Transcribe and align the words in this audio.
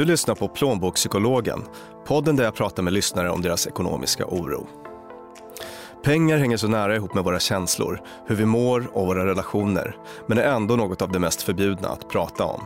Du 0.00 0.04
lyssnar 0.04 0.34
på 0.34 0.48
Plånbokspsykologen, 0.48 1.64
podden 2.06 2.36
där 2.36 2.44
jag 2.44 2.54
pratar 2.54 2.82
med 2.82 2.92
lyssnare 2.92 3.30
om 3.30 3.42
deras 3.42 3.66
ekonomiska 3.66 4.26
oro. 4.26 4.66
Pengar 6.04 6.38
hänger 6.38 6.56
så 6.56 6.68
nära 6.68 6.96
ihop 6.96 7.14
med 7.14 7.24
våra 7.24 7.38
känslor, 7.38 8.00
hur 8.26 8.36
vi 8.36 8.44
mår 8.44 8.90
och 8.92 9.06
våra 9.06 9.26
relationer, 9.26 9.96
men 10.26 10.38
är 10.38 10.42
ändå 10.42 10.76
något 10.76 11.02
av 11.02 11.12
det 11.12 11.18
mest 11.18 11.42
förbjudna 11.42 11.88
att 11.88 12.08
prata 12.08 12.44
om. 12.44 12.64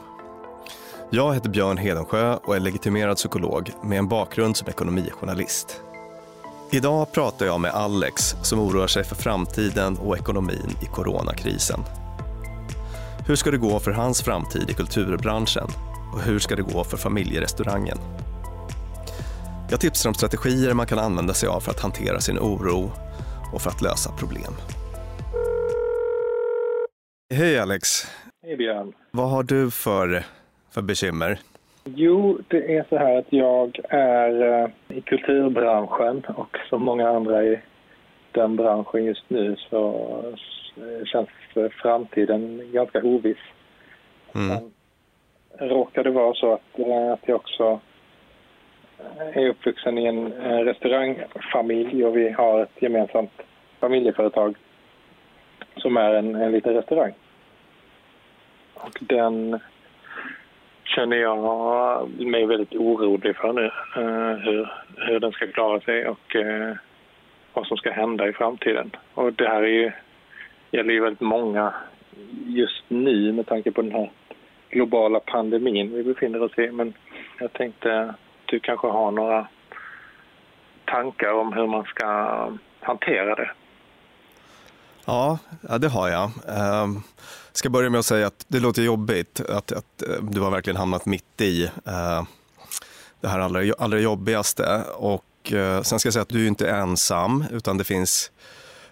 Jag 1.11 1.35
heter 1.35 1.51
Björn 1.51 1.79
Hedensjö 1.79 2.37
och 2.45 2.57
är 2.57 2.61
legitimerad 2.61 3.17
psykolog 3.17 3.71
med 3.83 3.99
en 3.99 4.09
bakgrund 4.09 4.57
som 4.57 4.69
ekonomijournalist. 4.69 5.81
Idag 6.71 7.13
pratar 7.13 7.47
jag 7.47 7.61
med 7.61 7.71
Alex 7.71 8.35
som 8.43 8.61
oroar 8.61 8.87
sig 8.87 9.05
för 9.05 9.17
framtiden 9.17 9.99
och 9.99 10.17
ekonomin 10.17 10.77
i 10.83 10.87
coronakrisen. 10.87 11.81
Hur 13.27 13.37
ska 13.37 13.51
det 13.51 13.59
gå 13.59 13.81
för 13.81 13.91
hans 13.91 14.23
framtid 14.23 14.71
i 14.71 14.75
kulturbranschen? 14.75 15.69
Och 16.15 16.21
hur 16.21 16.39
ska 16.39 16.57
det 16.57 16.63
gå 16.63 16.85
för 16.85 16.97
familjerestaurangen? 16.97 17.97
Jag 19.71 19.81
tipsar 19.81 20.11
om 20.11 20.15
strategier 20.15 20.75
man 20.75 20.87
kan 20.87 20.99
använda 20.99 21.35
sig 21.35 21.49
av 21.49 21.61
för 21.61 21.71
att 21.71 21.81
hantera 21.81 22.21
sin 22.21 22.39
oro 22.39 22.91
och 23.55 23.61
för 23.63 23.71
att 23.71 23.83
lösa 23.83 24.13
problem. 24.13 24.53
Hej 27.35 27.59
Alex! 27.59 27.87
Hej 28.43 28.57
Björn! 28.57 28.93
Vad 29.11 29.31
har 29.31 29.43
du 29.43 29.71
för, 29.71 30.25
för 30.71 30.83
bekymmer? 30.83 31.39
Jo, 31.85 32.39
det 32.49 32.77
är 32.77 32.85
så 32.89 32.97
här 32.97 33.19
att 33.19 33.33
jag 33.33 33.81
är 33.89 34.63
eh, 34.63 34.97
i 34.97 35.01
kulturbranschen 35.01 36.25
och 36.25 36.57
som 36.69 36.83
många 36.83 37.09
andra 37.09 37.45
i 37.45 37.61
den 38.33 38.57
branschen 38.57 39.05
just 39.05 39.31
nu 39.31 39.57
så 39.71 40.35
känns 41.05 41.29
framtiden 41.83 42.73
ganska 42.73 42.99
oviss. 42.99 43.39
Mm. 44.35 44.74
Råkar 45.59 46.05
det 46.05 46.11
vara 46.11 46.35
så 46.35 46.53
att, 46.53 46.79
eh, 46.79 47.13
att 47.13 47.29
jag 47.29 47.37
också 47.37 47.81
eh, 48.99 49.37
är 49.43 49.49
uppvuxen 49.49 49.99
i 49.99 50.07
en 50.07 50.33
eh, 50.33 50.59
restaurangfamilj 50.59 52.05
och 52.05 52.17
vi 52.17 52.31
har 52.31 52.63
ett 52.63 52.83
gemensamt 52.83 53.43
familjeföretag 53.81 54.57
som 55.77 55.97
är 55.97 56.15
en, 56.15 56.35
en 56.35 56.53
liten 56.53 56.75
restaurang. 56.75 57.13
Och 58.75 58.99
den 59.01 59.61
känner 60.85 61.17
jag 61.17 62.09
mig 62.21 62.47
väldigt 62.47 62.75
orolig 62.75 63.37
för 63.37 63.53
nu. 63.53 63.71
Hur, 64.45 64.73
hur 64.97 65.21
den 65.21 65.33
ska 65.33 65.47
klara 65.47 65.81
sig 65.81 66.09
och 66.09 66.37
vad 67.53 67.67
som 67.67 67.77
ska 67.77 67.91
hända 67.91 68.29
i 68.29 68.33
framtiden. 68.33 68.91
Och 69.15 69.33
det 69.33 69.49
här 69.49 69.63
är 69.63 69.67
ju, 69.67 69.93
gäller 70.71 70.95
ju 70.95 71.01
väldigt 71.01 71.21
många 71.21 71.75
just 72.47 72.85
nu 72.89 73.33
med 73.33 73.47
tanke 73.47 73.73
på 73.73 73.83
den 73.83 73.93
här 73.93 74.11
globala 74.75 75.21
pandemin 75.21 75.93
vi 75.95 76.03
befinner 76.03 76.43
oss 76.43 76.59
i. 76.59 76.71
Men 76.71 76.95
jag 77.39 77.53
tänkte 77.53 78.01
att 78.01 78.17
du 78.47 78.61
kanske 78.61 78.87
har 78.87 79.11
några 79.11 79.49
tankar 80.85 81.33
om 81.33 81.53
hur 81.53 81.67
man 81.67 81.85
ska 81.85 82.07
hantera 82.81 83.35
det. 83.35 83.51
Ja, 85.05 85.39
ja 85.69 85.79
det 85.79 85.89
har 85.89 86.09
jag. 86.09 86.31
Jag 86.47 87.59
ska 87.59 87.71
börja 87.71 87.91
med 87.91 87.99
att 87.99 88.07
säga 88.07 88.27
att 88.27 88.45
det 88.49 88.61
låter 88.61 88.83
jobbigt 88.83 89.41
att, 89.41 89.73
att 89.73 90.03
eh, 90.03 90.23
du 90.23 90.41
har 90.41 90.51
verkligen 90.51 90.77
hamnat 90.77 91.07
mitt 91.07 91.41
i 91.41 91.65
eh, 91.65 92.23
det 93.21 93.29
här 93.29 93.39
allra, 93.39 93.75
allra 93.79 93.99
jobbigaste. 93.99 94.83
Och 94.97 95.53
eh, 95.53 95.83
sen 95.83 95.99
ska 95.99 96.07
jag 96.07 96.13
säga 96.13 96.23
att 96.23 96.29
du 96.29 96.45
är 96.45 96.49
inte 96.49 96.71
ensam, 96.71 97.45
utan 97.51 97.79
det 97.79 97.85
finns, 97.85 98.31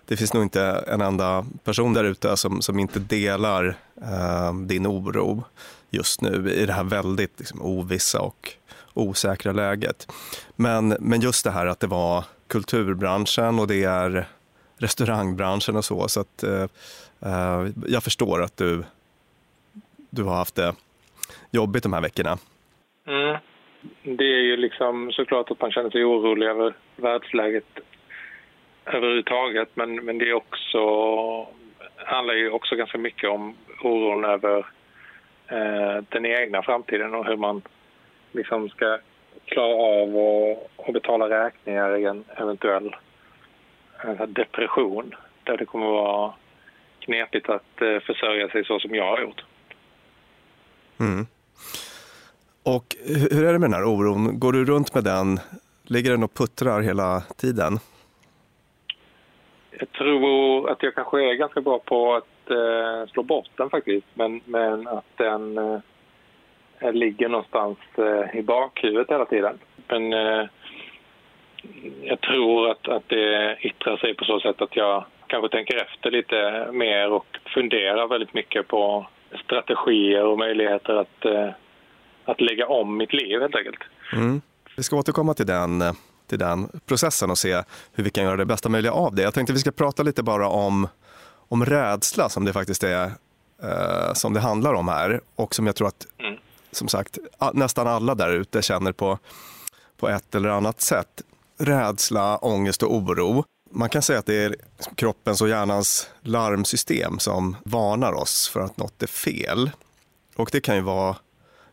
det 0.07 0.17
finns 0.17 0.35
nog 0.35 0.43
inte 0.43 0.85
en 0.87 1.01
enda 1.01 1.47
person 1.65 1.95
där 1.95 2.05
ute 2.05 2.37
som, 2.37 2.63
som 2.63 2.79
inte 2.79 2.99
delar 2.99 3.75
eh, 4.03 4.55
din 4.55 4.87
oro 4.87 5.45
just 5.91 6.21
nu 6.21 6.53
i 6.53 6.67
det 6.67 6.73
här 6.73 6.85
väldigt 6.85 7.39
liksom, 7.39 7.63
ovissa 7.63 8.21
och 8.21 8.49
osäkra 8.95 9.53
läget. 9.53 10.13
Men, 10.57 10.89
men 10.89 11.21
just 11.21 11.45
det 11.45 11.51
här 11.51 11.67
att 11.67 11.81
det 11.81 11.87
var 11.87 12.25
kulturbranschen 12.47 13.59
och 13.59 13.67
det 13.69 13.85
är 13.85 14.29
restaurangbranschen 14.79 15.77
och 15.77 15.85
så. 15.85 16.09
Så 16.09 16.21
att, 16.21 16.43
eh, 16.43 16.67
eh 17.21 17.69
jag 17.87 18.03
förstår 18.03 18.43
att 18.43 18.57
du, 18.57 18.85
du 20.11 20.23
har 20.23 20.35
haft 20.35 20.55
det 20.55 20.75
jobbigt 21.51 21.83
de 21.83 21.93
här 21.93 22.01
veckorna. 22.01 22.39
Mm. 23.07 23.37
Det 24.03 24.25
är 24.25 24.43
ju 24.43 24.57
liksom 24.57 25.13
såklart 25.13 25.51
att 25.51 25.61
man 25.61 25.71
känner 25.71 25.91
sig 25.91 26.05
orolig 26.05 26.47
över 26.47 26.77
världsläget 26.97 27.65
överhuvudtaget. 28.87 29.69
Men, 29.75 29.95
men 29.95 30.19
det 30.19 30.29
är 30.29 30.35
också, 30.35 30.83
handlar 31.97 32.35
ju 32.35 32.51
också 32.51 32.77
ganska 32.77 32.99
mycket 32.99 33.31
om 33.31 33.55
oron 33.83 34.25
över 34.25 34.59
eh, 35.49 36.05
den 36.09 36.27
egna 36.27 36.63
framtiden 36.63 37.15
och 37.15 37.27
hur 37.27 37.37
man 37.37 37.63
liksom 38.33 38.69
ska 38.69 38.99
klara 39.45 39.75
av 39.75 40.17
att 40.77 40.93
betala 40.93 41.45
räkningar 41.45 41.97
i 41.97 42.05
en 42.05 42.25
eventuell 42.37 42.97
eh, 44.05 44.27
depression 44.27 45.15
där 45.45 45.57
det 45.57 45.65
kommer 45.65 45.87
vara 45.87 46.33
knepigt 47.01 47.49
att 47.49 47.83
eh, 47.83 48.01
försörja 48.07 48.49
sig 48.49 48.65
så 48.65 48.79
som 48.79 48.95
jag 48.95 49.11
har 49.11 49.23
gjort. 49.23 49.45
Mm. 51.01 51.27
Och 52.63 52.97
hur 53.31 53.45
är 53.45 53.53
det 53.53 53.59
med 53.59 53.71
den 53.71 53.75
här 53.75 53.89
oron? 53.89 54.39
Går 54.39 54.53
du 54.53 54.65
runt 54.65 54.95
med 54.95 55.05
den? 55.05 55.41
Ligger 55.83 56.11
den 56.11 56.23
och 56.23 56.35
puttrar 56.35 56.81
hela 56.81 57.21
tiden? 57.21 57.79
Jag 59.79 59.93
tror 59.93 60.71
att 60.71 60.83
jag 60.83 60.95
kanske 60.95 61.31
är 61.31 61.35
ganska 61.35 61.61
bra 61.61 61.79
på 61.79 62.15
att 62.15 62.51
eh, 62.51 63.13
slå 63.13 63.23
bort 63.23 63.51
den 63.57 63.71
faktiskt. 63.71 64.07
Men, 64.15 64.41
men 64.45 64.89
att 64.89 65.17
den 65.17 65.59
eh, 65.59 66.93
ligger 66.93 67.29
någonstans 67.29 67.79
eh, 67.97 68.39
i 68.39 68.43
bakhuvudet 68.43 69.11
hela 69.11 69.25
tiden. 69.25 69.59
Men 69.89 70.13
eh, 70.13 70.45
jag 72.03 72.21
tror 72.21 72.71
att, 72.71 72.89
att 72.89 73.09
det 73.09 73.57
yttrar 73.61 73.97
sig 73.97 74.15
på 74.15 74.25
så 74.25 74.41
sätt 74.41 74.63
att 74.63 74.77
jag 74.77 75.05
kanske 75.27 75.49
tänker 75.49 75.77
efter 75.77 76.11
lite 76.11 76.69
mer 76.73 77.11
och 77.11 77.27
funderar 77.55 78.09
väldigt 78.09 78.35
mycket 78.35 78.69
på 78.69 79.07
strategier 79.45 80.25
och 80.25 80.39
möjligheter 80.39 80.95
att, 80.95 81.25
eh, 81.25 81.49
att 82.25 82.41
lägga 82.41 82.67
om 82.67 82.97
mitt 82.97 83.13
liv 83.13 83.41
helt 83.41 83.57
enkelt. 83.57 83.83
Mm. 84.13 84.41
Vi 84.77 84.83
ska 84.83 84.97
återkomma 84.97 85.35
till 85.35 85.47
den, 85.47 85.83
eh, 85.83 85.93
till 86.33 86.39
den 86.39 86.69
processen 86.87 87.31
och 87.31 87.39
se 87.39 87.63
hur 87.93 88.05
vi 88.05 88.11
kan 88.11 88.25
göra 88.25 88.37
det 88.37 88.45
bästa 88.45 88.69
möjliga 88.69 88.93
av 88.93 89.15
det. 89.15 89.23
Jag 89.23 89.35
tänkte 89.35 89.53
vi 89.53 89.59
ska 89.59 89.71
prata 89.71 90.03
lite 90.03 90.23
bara 90.23 90.49
om, 90.49 90.89
om 91.49 91.65
rädsla 91.65 92.29
som 92.29 92.45
det 92.45 92.53
faktiskt 92.53 92.85
är 92.85 93.13
eh, 93.63 94.13
som 94.15 94.33
det 94.33 94.41
handlar 94.41 94.75
om 94.75 94.89
här 94.89 95.21
och 95.37 95.55
som 95.55 95.67
jag 95.67 95.77
tror 95.77 95.89
att 95.89 96.07
mm. 96.19 96.39
som 96.73 96.89
sagt 96.89 97.19
nästan 97.53 97.87
alla 97.87 98.15
där 98.15 98.33
ute 98.33 98.63
känner 98.63 98.93
på, 98.93 99.19
på 99.97 100.09
ett 100.09 100.35
eller 100.35 100.49
annat 100.49 100.81
sätt 100.81 101.23
rädsla, 101.59 102.37
ångest 102.39 102.83
och 102.83 102.95
oro. 102.95 103.45
Man 103.71 103.89
kan 103.89 104.03
säga 104.03 104.19
att 104.19 104.27
det 104.27 104.45
är 104.45 104.57
kroppens 104.95 105.41
och 105.41 105.49
hjärnans 105.49 106.11
larmsystem 106.21 107.19
som 107.19 107.57
varnar 107.65 108.13
oss 108.13 108.49
för 108.49 108.61
att 108.61 108.77
något 108.77 109.03
är 109.03 109.07
fel. 109.07 109.71
Och 110.37 110.49
det 110.53 110.61
kan 110.61 110.77
ju 110.77 110.83
vara 110.83 111.17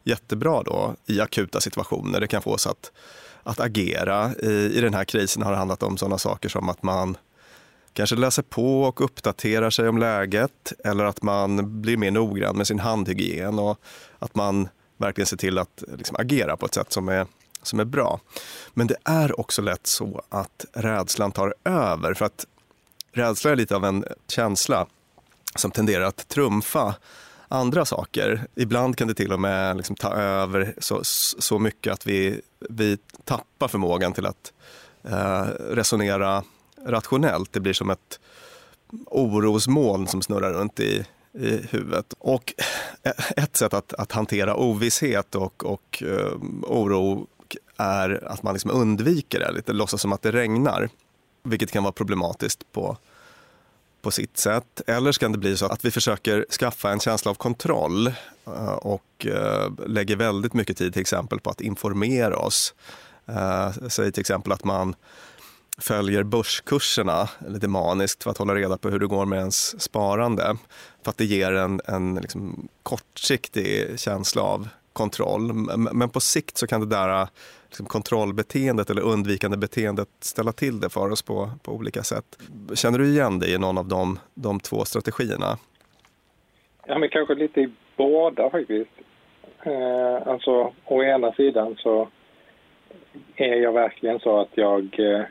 jättebra 0.04 0.64
då 0.64 0.96
i 1.06 1.22
akuta 1.22 1.62
situationer. 1.62 2.20
Det 2.20 2.28
kan 2.28 2.42
få 2.42 2.54
oss 2.54 2.68
att, 2.68 2.92
att 3.44 3.60
agera. 3.60 4.32
I, 4.44 4.78
I 4.78 4.82
den 4.82 4.94
här 4.94 5.06
krisen 5.06 5.44
har 5.44 5.52
det 5.52 5.58
handlat 5.58 5.84
om 5.84 5.98
sådana 5.98 6.18
saker 6.18 6.50
som 6.50 6.70
att 6.70 6.84
man 6.84 7.18
kanske 7.94 8.16
läser 8.16 8.44
på 8.44 8.84
och 8.84 9.02
uppdaterar 9.02 9.70
sig 9.70 9.90
om 9.90 9.98
läget 9.98 10.74
eller 10.84 11.06
att 11.06 11.22
man 11.22 11.82
blir 11.82 11.98
mer 11.98 12.12
noggrann 12.12 12.58
med 12.58 12.68
sin 12.68 12.80
handhygien 12.80 13.60
och 13.60 13.80
att 14.20 14.36
man 14.36 14.68
verkligen 14.98 15.26
ser 15.26 15.38
till 15.38 15.58
att 15.58 15.84
liksom, 15.98 16.16
agera 16.20 16.58
på 16.58 16.66
ett 16.66 16.74
sätt 16.74 16.94
som 16.94 17.10
är 17.10 17.28
som 17.64 17.80
är 17.80 17.86
bra. 17.86 18.20
Men 18.74 18.88
det 18.88 18.96
är 19.04 19.40
också 19.40 19.62
lätt 19.62 19.88
så 19.88 20.22
att 20.30 20.66
rädslan 20.74 21.32
tar 21.32 21.54
över. 21.64 22.14
För 22.14 22.26
att 22.26 22.46
rädsla 23.14 23.52
är 23.52 23.56
lite 23.56 23.76
av 23.76 23.86
en 23.86 24.06
känsla 24.28 24.86
som 25.56 25.72
tenderar 25.72 26.06
att 26.06 26.28
trumfa 26.28 26.96
andra 27.50 27.86
saker. 27.86 28.48
Ibland 28.56 28.96
kan 28.96 29.08
det 29.08 29.14
till 29.14 29.34
och 29.34 29.40
med 29.40 29.78
liksom 29.78 29.96
ta 29.96 30.14
över 30.14 30.74
så, 30.78 31.00
så 31.04 31.60
mycket 31.60 31.94
att 31.94 32.08
vi, 32.08 32.42
vi 32.70 32.98
tappar 33.24 33.68
förmågan 33.68 34.14
till 34.14 34.26
att 34.26 34.54
eh, 35.04 35.44
resonera 35.60 36.44
rationellt. 36.86 37.54
Det 37.54 37.60
blir 37.60 37.74
som 37.74 37.90
ett 37.90 38.20
orosmoln 39.06 40.08
som 40.08 40.22
snurrar 40.22 40.54
runt 40.54 40.80
i, 40.80 41.06
i 41.34 41.68
huvudet. 41.70 42.14
Och 42.20 42.54
eh, 43.04 43.44
ett 43.44 43.58
sätt 43.58 43.74
att, 43.74 43.94
att 43.94 44.12
hantera 44.12 44.56
ovisshet 44.56 45.36
och, 45.36 45.66
och 45.66 46.04
eh, 46.06 46.34
oro 46.64 47.28
är 47.78 48.28
att 48.28 48.44
man 48.44 48.54
liksom 48.54 48.72
undviker 48.72 49.40
det 49.40 49.52
lite, 49.52 49.74
låtsas 49.74 50.02
som 50.02 50.14
att 50.14 50.22
det 50.22 50.32
regnar. 50.32 50.90
Vilket 51.44 51.72
kan 51.72 51.84
vara 51.84 51.94
problematiskt 51.94 52.72
på, 52.72 52.98
på 54.02 54.12
sitt 54.12 54.38
sätt. 54.38 54.82
Eller 54.88 55.12
ska 55.12 55.30
det 55.30 55.38
bli 55.38 55.58
så 55.58 55.66
att 55.66 55.86
vi 55.86 55.92
försöker 55.92 56.46
skaffa 56.60 56.92
en 56.92 57.00
känsla 57.00 57.32
av 57.32 57.36
kontroll 57.36 58.08
eh, 58.48 58.74
och 58.74 59.26
eh, 59.26 59.72
lägger 59.88 60.16
väldigt 60.16 60.54
mycket 60.54 60.78
tid 60.78 60.94
till 60.94 61.02
exempel 61.02 61.40
på 61.40 61.50
att 61.50 61.62
informera 61.62 62.38
oss. 62.38 62.74
Eh, 63.26 63.72
säg 63.88 64.12
till 64.12 64.22
exempel 64.22 64.52
att 64.52 64.64
man 64.64 64.96
följer 65.78 66.24
börskurserna 66.24 67.30
lite 67.48 67.68
maniskt 67.68 68.24
för 68.24 68.32
att 68.32 68.38
hålla 68.38 68.56
reda 68.56 68.78
på 68.78 68.90
hur 68.90 69.00
det 69.00 69.08
går 69.08 69.26
med 69.26 69.40
ens 69.40 69.82
sparande. 69.82 70.58
För 71.04 71.12
att 71.12 71.18
det 71.18 71.26
ger 71.26 71.54
en, 71.54 71.82
en 71.86 72.16
liksom 72.16 72.68
kortsiktig 72.84 74.00
känsla 74.00 74.42
av 74.42 74.68
kontroll. 75.00 75.54
Men 75.94 76.10
på 76.10 76.20
sikt 76.20 76.58
så 76.58 76.68
kan 76.68 76.82
det 76.82 76.96
där 76.96 77.28
liksom 77.68 77.86
kontrollbeteendet 77.86 78.90
eller 78.90 79.02
undvikande 79.02 79.58
beteendet 79.58 80.10
ställa 80.20 80.52
till 80.52 80.80
det 80.80 80.90
för 80.90 81.12
oss 81.12 81.22
på, 81.22 81.50
på 81.64 81.72
olika 81.72 82.04
sätt. 82.04 82.26
Känner 82.74 83.00
du 83.00 83.06
igen 83.06 83.40
dig 83.40 83.54
i 83.54 83.58
någon 83.58 83.78
av 83.78 83.88
de, 83.88 84.20
de 84.34 84.60
två 84.60 84.86
strategierna? 84.86 85.58
Ja, 86.88 86.98
men 87.00 87.10
kanske 87.10 87.36
lite 87.36 87.62
i 87.62 87.70
båda 87.98 88.50
faktiskt. 88.50 88.92
Eh, 89.64 90.28
alltså, 90.28 90.74
å 90.86 91.04
ena 91.04 91.32
sidan 91.32 91.76
så 91.78 92.10
är 93.36 93.56
jag 93.56 93.74
verkligen 93.74 94.20
så 94.20 94.40
att 94.42 94.52
jag 94.54 95.00
eh, 95.00 95.24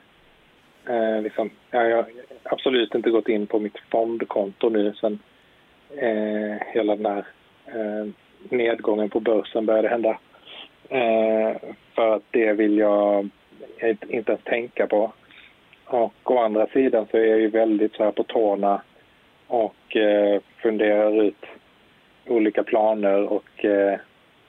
eh 0.95 1.23
liksom, 1.23 1.51
jag 1.71 1.97
har 1.97 2.07
absolut 2.43 2.95
inte 2.95 3.11
gått 3.11 3.29
in 3.29 3.47
på 3.47 3.59
mitt 3.59 3.79
fondkonto 3.91 4.69
nu 4.69 4.95
sen 5.01 5.19
eh, 5.97 6.57
hela 6.75 6.97
den 6.97 7.07
här 7.07 7.27
eh, 7.67 8.07
nedgången 8.49 9.11
på 9.11 9.21
börsen 9.21 9.67
började 9.67 9.89
hända. 9.89 10.19
Eh, 10.89 11.57
för 11.95 12.17
att 12.17 12.23
det 12.31 12.53
vill 12.53 12.79
jag 12.79 13.29
inte 14.09 14.33
ens 14.33 14.45
tänka 14.45 14.87
på. 14.87 15.13
Och 15.85 16.31
å 16.31 16.39
andra 16.39 16.67
sidan 16.67 17.07
så 17.11 17.17
är 17.17 17.25
jag 17.25 17.41
ju 17.41 17.49
väldigt 17.49 17.95
så 17.95 18.05
här 18.05 18.11
på 18.11 18.23
tårna 18.23 18.83
och 19.47 19.97
eh, 19.97 20.41
funderar 20.63 21.23
ut 21.23 21.45
olika 22.27 22.63
planer 22.63 23.33
och 23.33 23.65
eh, 23.65 23.99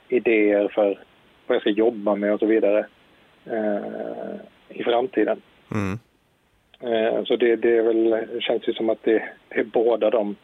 idéer 0.09 0.67
för 0.67 0.99
vad 1.47 1.55
jag 1.55 1.61
ska 1.61 1.69
jobba 1.69 2.15
med 2.15 2.33
och 2.33 2.39
så 2.39 2.45
vidare 2.45 2.85
i 4.69 4.83
framtiden. 4.83 5.41
Mm. 5.71 5.99
Så 7.25 7.35
det, 7.35 7.55
det 7.55 7.77
är 7.77 7.81
väl, 7.81 8.27
känns 8.41 8.67
ju 8.67 8.73
som 8.73 8.89
att 8.89 9.03
det, 9.03 9.23
det 9.49 9.59
är 9.59 9.63
båda 9.63 10.09
de 10.09 10.35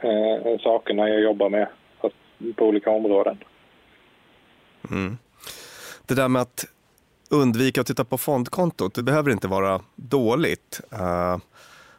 eh, 0.00 0.58
sakerna 0.60 1.08
jag 1.08 1.20
jobbar 1.20 1.48
med 1.48 1.66
på 2.56 2.66
olika 2.66 2.90
områden. 2.90 3.38
Mm. 4.90 5.18
Det 6.06 6.14
där 6.14 6.28
med 6.28 6.42
att 6.42 6.64
undvika 7.30 7.80
att 7.80 7.86
titta 7.86 8.04
på 8.04 8.18
fondkontot, 8.18 8.94
det 8.94 9.02
behöver 9.02 9.30
inte 9.30 9.48
vara 9.48 9.80
dåligt. 9.96 10.80
Uh, 10.92 11.38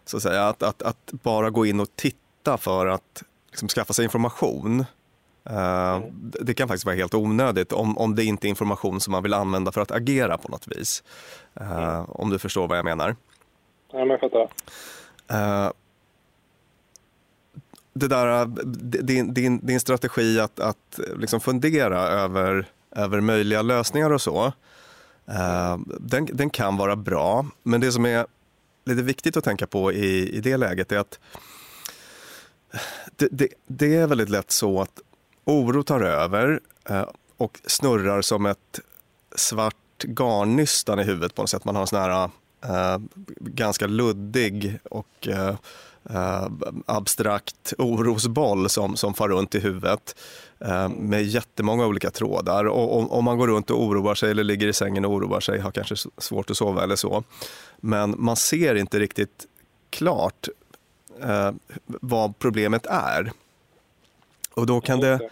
så 0.06 0.18
att, 0.18 0.24
säga. 0.24 0.48
Att, 0.48 0.63
att, 0.63 0.81
att, 0.81 1.12
bara 1.12 1.50
gå 1.50 1.66
in 1.66 1.80
och 1.80 1.95
titta 1.95 2.57
för 2.57 2.88
att 2.88 3.24
liksom, 3.50 3.68
skaffa 3.68 3.94
sig 3.94 4.04
information. 4.04 4.86
Uh, 5.50 5.95
mm. 5.95 6.31
Det 6.42 6.54
kan 6.54 6.68
faktiskt 6.68 6.86
vara 6.86 6.95
helt 6.95 7.13
onödigt 7.13 7.74
om, 7.74 7.98
om 7.98 8.16
det 8.16 8.24
inte 8.24 8.48
är 8.48 8.50
information 8.50 9.00
som 9.00 9.12
man 9.12 9.24
vill 9.24 9.34
använda 9.34 9.72
för 9.72 9.81
att 9.81 9.92
agera 9.92 10.38
på 10.38 10.50
något 10.50 10.68
vis. 10.68 11.04
Uh. 11.62 12.10
Om 12.10 12.30
du 12.30 12.40
förstår 12.40 12.68
vad 12.68 12.78
jag 12.78 12.86
menar. 12.86 13.16
Ja, 13.92 14.00
men 14.00 14.10
jag 14.10 14.19
fattar 14.19 14.40
det 17.94 18.07
där, 18.07 18.42
äh, 18.42 18.48
din, 19.04 19.34
din, 19.34 19.66
din 19.66 19.80
strategi 19.80 20.40
att, 20.40 20.60
att 20.60 21.00
äh, 21.00 21.18
liksom 21.18 21.40
fundera 21.40 22.00
över, 22.00 22.68
över 22.92 23.22
möjliga 23.22 23.62
lösningar 23.62 24.10
och 24.10 24.22
så, 24.22 24.45
eh, 25.28 25.78
den, 26.00 26.25
den 26.34 26.50
kan 26.50 26.78
vara 26.78 26.95
bra. 26.95 27.45
Men 27.63 27.81
det 27.81 27.92
som 27.92 28.06
är 28.06 28.25
lite 28.86 29.01
viktigt 29.01 29.38
att 29.38 29.44
tänka 29.44 29.68
på 29.68 29.92
i, 29.92 30.36
i 30.38 30.42
det 30.42 30.57
läget 30.57 30.92
är 30.92 30.98
att 30.98 31.19
det, 33.16 33.28
det, 33.31 33.48
det 33.68 33.95
är 33.95 34.07
väldigt 34.07 34.30
lätt 34.30 34.51
så 34.51 34.81
att 34.81 35.00
oro 35.45 35.84
tar 35.84 36.01
över 36.01 36.60
eh, 36.90 37.06
och 37.38 37.60
snurrar 37.66 38.22
som 38.22 38.45
ett 38.45 38.80
svart 39.36 40.04
garnnystan 40.04 41.00
i 41.00 41.04
huvudet 41.04 41.36
på 41.36 41.42
något 41.42 41.50
sätt. 41.50 41.66
Man 41.66 41.75
har 41.75 41.81
en 41.81 41.88
sån 41.88 42.00
här 42.00 42.30
eh, 42.66 43.01
ganska 43.40 43.88
luddig 43.88 44.80
och 44.84 45.28
eh, 45.28 45.56
eh, 46.10 46.48
abstrakt 46.86 47.74
orosboll 47.78 48.70
som, 48.70 48.96
som 48.96 49.14
far 49.14 49.30
runt 49.30 49.56
i 49.56 49.60
huvudet 49.60 50.16
eh, 50.60 50.90
med 50.90 51.24
jättemånga 51.24 51.86
olika 51.86 52.10
trådar. 52.12 52.66
Och 52.66 53.18
om, 53.18 53.26
man 53.26 53.38
går 53.38 53.48
runt 53.48 53.70
och 53.70 53.84
oroar 53.84 54.16
sig 54.16 54.32
eller 54.32 54.44
ligger 54.44 54.68
i 54.68 54.74
sängen 54.74 55.06
och 55.06 55.12
oroar 55.12 55.40
sig, 55.40 55.60
har 55.60 55.72
kanske 55.72 55.96
svårt 56.18 56.50
att 56.50 56.58
sova 56.58 56.84
eller 56.84 56.96
så. 56.96 57.24
Men 57.78 58.16
man 58.18 58.36
ser 58.36 58.76
inte 58.76 59.00
riktigt 59.00 59.46
klart 59.90 60.48
eh, 61.22 61.52
vad 61.86 62.40
problemet 62.40 62.86
är. 62.86 63.32
Och 64.54 64.66
då 64.66 64.82
kan 64.82 65.00
det 65.00 65.30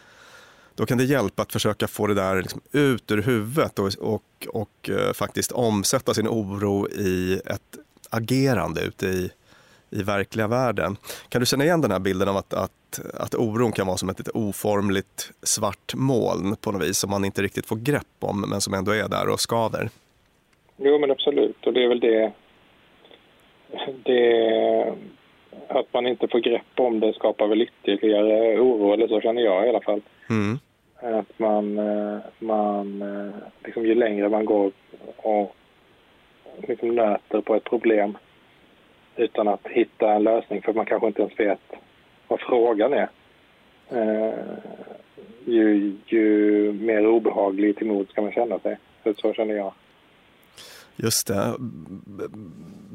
då 0.76 0.86
kan 0.86 0.98
det 0.98 1.04
hjälpa 1.04 1.42
att 1.42 1.52
försöka 1.52 1.88
få 1.88 2.08
det 2.08 2.14
där 2.14 2.42
liksom 2.42 2.62
ut 2.72 3.12
ur 3.12 3.22
huvudet 3.22 3.80
och, 3.80 3.92
och, 4.00 4.48
och 4.48 4.90
uh, 4.90 5.14
faktiskt 5.14 5.52
omsätta 5.52 6.14
sin 6.14 6.28
oro 6.28 6.90
i 6.90 7.42
ett 7.46 7.78
agerande 8.10 8.82
ute 8.82 9.08
i, 9.08 9.32
i 9.92 10.04
verkliga 10.04 10.48
världen. 10.48 10.98
Kan 11.30 11.40
du 11.40 11.46
känna 11.46 11.64
igen 11.64 11.82
den 11.82 11.92
här 11.92 12.00
bilden 12.00 12.28
av 12.28 12.38
att, 12.38 12.54
att, 12.54 13.00
att 13.14 13.36
oron 13.36 13.72
kan 13.72 13.88
vara 13.88 13.98
som 13.98 14.10
ett, 14.10 14.20
ett 14.20 14.36
oformligt 14.36 15.32
svart 15.44 15.94
moln 15.96 16.56
på 16.56 16.72
något 16.72 16.82
vis 16.82 16.98
som 16.98 17.10
man 17.10 17.26
inte 17.26 17.42
riktigt 17.42 17.66
får 17.66 17.76
grepp 17.76 18.18
om 18.20 18.46
men 18.50 18.62
som 18.62 18.74
ändå 18.74 18.92
är 18.92 19.10
där 19.10 19.30
och 19.30 19.40
skaver? 19.40 19.90
Jo 20.78 21.00
men 21.00 21.12
absolut 21.12 21.66
och 21.66 21.74
det 21.74 21.84
är 21.84 21.88
väl 21.88 22.00
det, 22.00 22.32
det 24.04 24.94
att 25.68 25.94
man 25.94 26.08
inte 26.08 26.28
får 26.28 26.40
grepp 26.40 26.80
om 26.80 27.00
det 27.00 27.14
skapar 27.14 27.48
väl 27.48 27.62
ytterligare 27.62 28.60
oro 28.60 28.94
eller 28.94 29.08
så 29.08 29.22
känner 29.22 29.42
jag 29.42 29.66
i 29.66 29.70
alla 29.70 29.82
fall. 29.82 30.02
Mm. 30.30 30.60
Att 31.20 31.40
man, 31.40 31.80
man 32.40 33.04
liksom 33.66 33.86
ju 33.86 33.96
längre 33.96 34.30
man 34.30 34.46
går 34.46 34.72
och 35.18 35.56
liksom 36.68 36.96
nöter 36.96 37.42
på 37.42 37.56
ett 37.56 37.64
problem 37.64 38.18
utan 39.16 39.48
att 39.48 39.68
hitta 39.68 40.14
en 40.14 40.24
lösning 40.24 40.62
för 40.62 40.74
man 40.74 40.86
kanske 40.86 41.08
inte 41.08 41.22
ens 41.22 41.40
vet 41.40 41.60
vad 42.28 42.40
frågan 42.40 42.94
är. 42.94 43.10
Eh, 43.90 44.34
ju, 45.46 45.98
ju 46.06 46.74
mer 46.74 47.08
obehaglig 47.08 47.78
till 47.78 47.88
mods 47.88 48.14
kan 48.14 48.24
man 48.24 48.34
känna 48.34 48.60
sig. 48.60 48.78
Så, 49.04 49.14
så 49.14 49.34
känner 49.34 49.54
jag. 49.54 49.74
Just 50.96 51.28
det. 51.28 51.54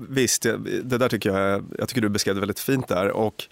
Visst, 0.08 0.42
det 0.82 0.98
där 0.98 1.08
tycker 1.08 1.30
jag, 1.30 1.64
jag 1.78 1.88
tycker 1.88 2.00
du 2.00 2.08
beskrev 2.08 2.34
det 2.34 2.40
väldigt 2.40 2.60
fint 2.60 2.88
där. 2.88 3.10
Och 3.10 3.44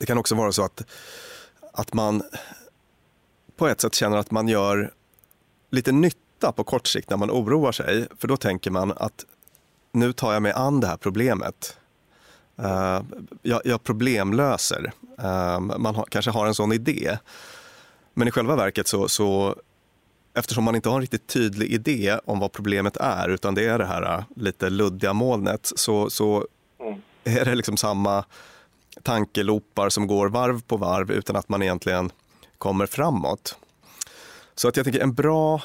det 0.00 0.06
kan 0.06 0.18
också 0.18 0.34
vara 0.34 0.52
så 0.52 0.64
att, 0.64 0.86
att 1.72 1.94
man 1.94 2.22
på 3.56 3.68
ett 3.68 3.80
sätt 3.80 3.94
känner 3.94 4.16
att 4.16 4.30
man 4.30 4.48
gör 4.48 4.92
lite 5.70 5.92
nytta 5.92 6.52
på 6.52 6.64
kort 6.64 6.86
sikt 6.86 7.10
när 7.10 7.16
man 7.16 7.30
oroar 7.30 7.72
sig. 7.72 8.06
För 8.18 8.28
då 8.28 8.36
tänker 8.36 8.70
man 8.70 8.92
att 8.96 9.24
nu 9.94 10.12
tar 10.12 10.32
jag 10.32 10.42
mig 10.42 10.52
an 10.52 10.80
det 10.80 10.86
här 10.86 10.96
problemet. 10.96 11.78
Uh, 12.60 13.02
jag, 13.42 13.60
jag 13.64 13.82
problemlöser. 13.82 14.92
Uh, 15.18 15.60
man 15.60 15.94
har, 15.94 16.04
kanske 16.04 16.30
har 16.30 16.46
en 16.46 16.54
sån 16.54 16.72
idé. 16.72 17.18
Men 18.14 18.28
i 18.28 18.30
själva 18.30 18.56
verket 18.56 18.88
så, 18.88 19.08
så, 19.08 19.56
eftersom 20.34 20.64
man 20.64 20.74
inte 20.74 20.88
har 20.88 20.96
en 20.96 21.00
riktigt 21.00 21.26
tydlig 21.26 21.72
idé 21.72 22.18
om 22.24 22.40
vad 22.40 22.52
problemet 22.52 22.96
är, 22.96 23.28
utan 23.28 23.54
det 23.54 23.66
är 23.66 23.78
det 23.78 23.86
här 23.86 24.18
uh, 24.18 24.24
lite 24.36 24.70
luddiga 24.70 25.12
molnet, 25.12 25.72
så, 25.76 26.10
så 26.10 26.46
mm. 26.80 27.00
är 27.24 27.44
det 27.44 27.54
liksom 27.54 27.76
samma 27.76 28.24
tankelopar 29.02 29.88
som 29.88 30.06
går 30.06 30.28
varv 30.28 30.62
på 30.62 30.76
varv 30.76 31.10
utan 31.10 31.36
att 31.36 31.48
man 31.48 31.62
egentligen 31.62 32.12
kommer 32.58 32.86
framåt. 32.86 33.58
Så 34.54 34.68
att 34.68 34.76
jag 34.76 34.84
tänker 34.84 35.00
en 35.00 35.14
bra 35.14 35.62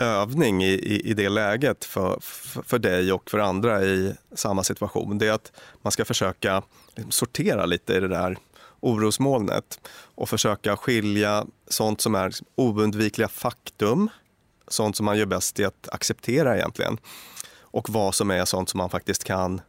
övning 0.00 0.62
i, 0.62 0.72
i, 0.72 1.10
i 1.10 1.14
det 1.14 1.28
läget 1.28 1.84
för, 1.84 2.18
för, 2.20 2.62
för, 2.62 2.78
dig 2.78 3.12
och 3.12 3.30
för 3.30 3.38
andra 3.38 3.82
i 3.82 4.12
samma 4.32 4.62
situation, 4.62 5.18
det 5.18 5.26
är 5.26 5.32
att 5.32 5.52
man 5.82 5.92
ska 5.92 6.04
försöka 6.04 6.62
liksom 6.96 7.10
sortera 7.10 7.66
lite 7.66 7.94
i 7.94 8.00
det 8.00 8.08
där 8.08 8.36
orosmolnet 8.80 9.80
och 10.14 10.28
försöka 10.28 10.76
skilja 10.76 11.44
sånt 11.66 12.00
som 12.00 12.14
är 12.14 12.26
liksom 12.26 12.46
oundvikliga 12.54 13.28
faktum, 13.28 14.08
sånt 14.68 14.96
som 14.96 15.06
man 15.06 15.18
gör 15.18 15.26
bäst 15.26 15.60
i 15.60 15.64
att 15.64 15.88
acceptera 15.92 16.56
egentligen, 16.56 16.98
och 17.60 17.90
vad 17.90 18.14
som 18.14 18.30
är 18.30 18.44
sånt 18.44 18.68
som 18.68 18.78
man 18.78 18.90
faktiskt 18.90 19.24
kan 19.24 19.60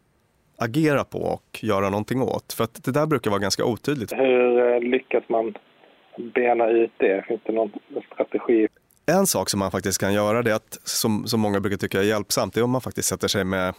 agera 0.58 1.04
på 1.04 1.20
och 1.20 1.60
göra 1.64 1.90
någonting 1.90 2.22
åt. 2.22 2.54
För 2.54 2.64
att 2.64 2.84
det 2.84 2.92
där 2.92 3.06
brukar 3.06 3.32
vara 3.32 3.42
ganska 3.42 3.66
otydligt. 3.66 4.14
Hur 4.14 4.74
eh, 4.74 4.80
lyckas 4.80 5.24
man 5.30 5.58
bena 6.34 6.70
ut 6.70 6.92
det? 6.98 7.26
Finns 7.28 7.42
det 7.46 7.54
någon 7.54 7.72
strategi? 8.14 8.68
En 9.06 9.28
sak 9.28 9.50
som 9.50 9.60
man 9.60 9.72
faktiskt 9.72 9.98
kan 9.98 10.14
göra, 10.14 10.44
det 10.44 10.56
att, 10.56 10.80
som, 10.84 11.28
som 11.28 11.40
många 11.40 11.60
brukar 11.60 11.78
tycka 11.78 12.00
är 12.00 12.04
hjälpsamt, 12.04 12.54
det 12.54 12.60
är 12.60 12.64
om 12.64 12.72
man 12.72 12.82
faktiskt 12.82 13.08
sätter 13.08 13.28
sig 13.28 13.44
med, 13.44 13.74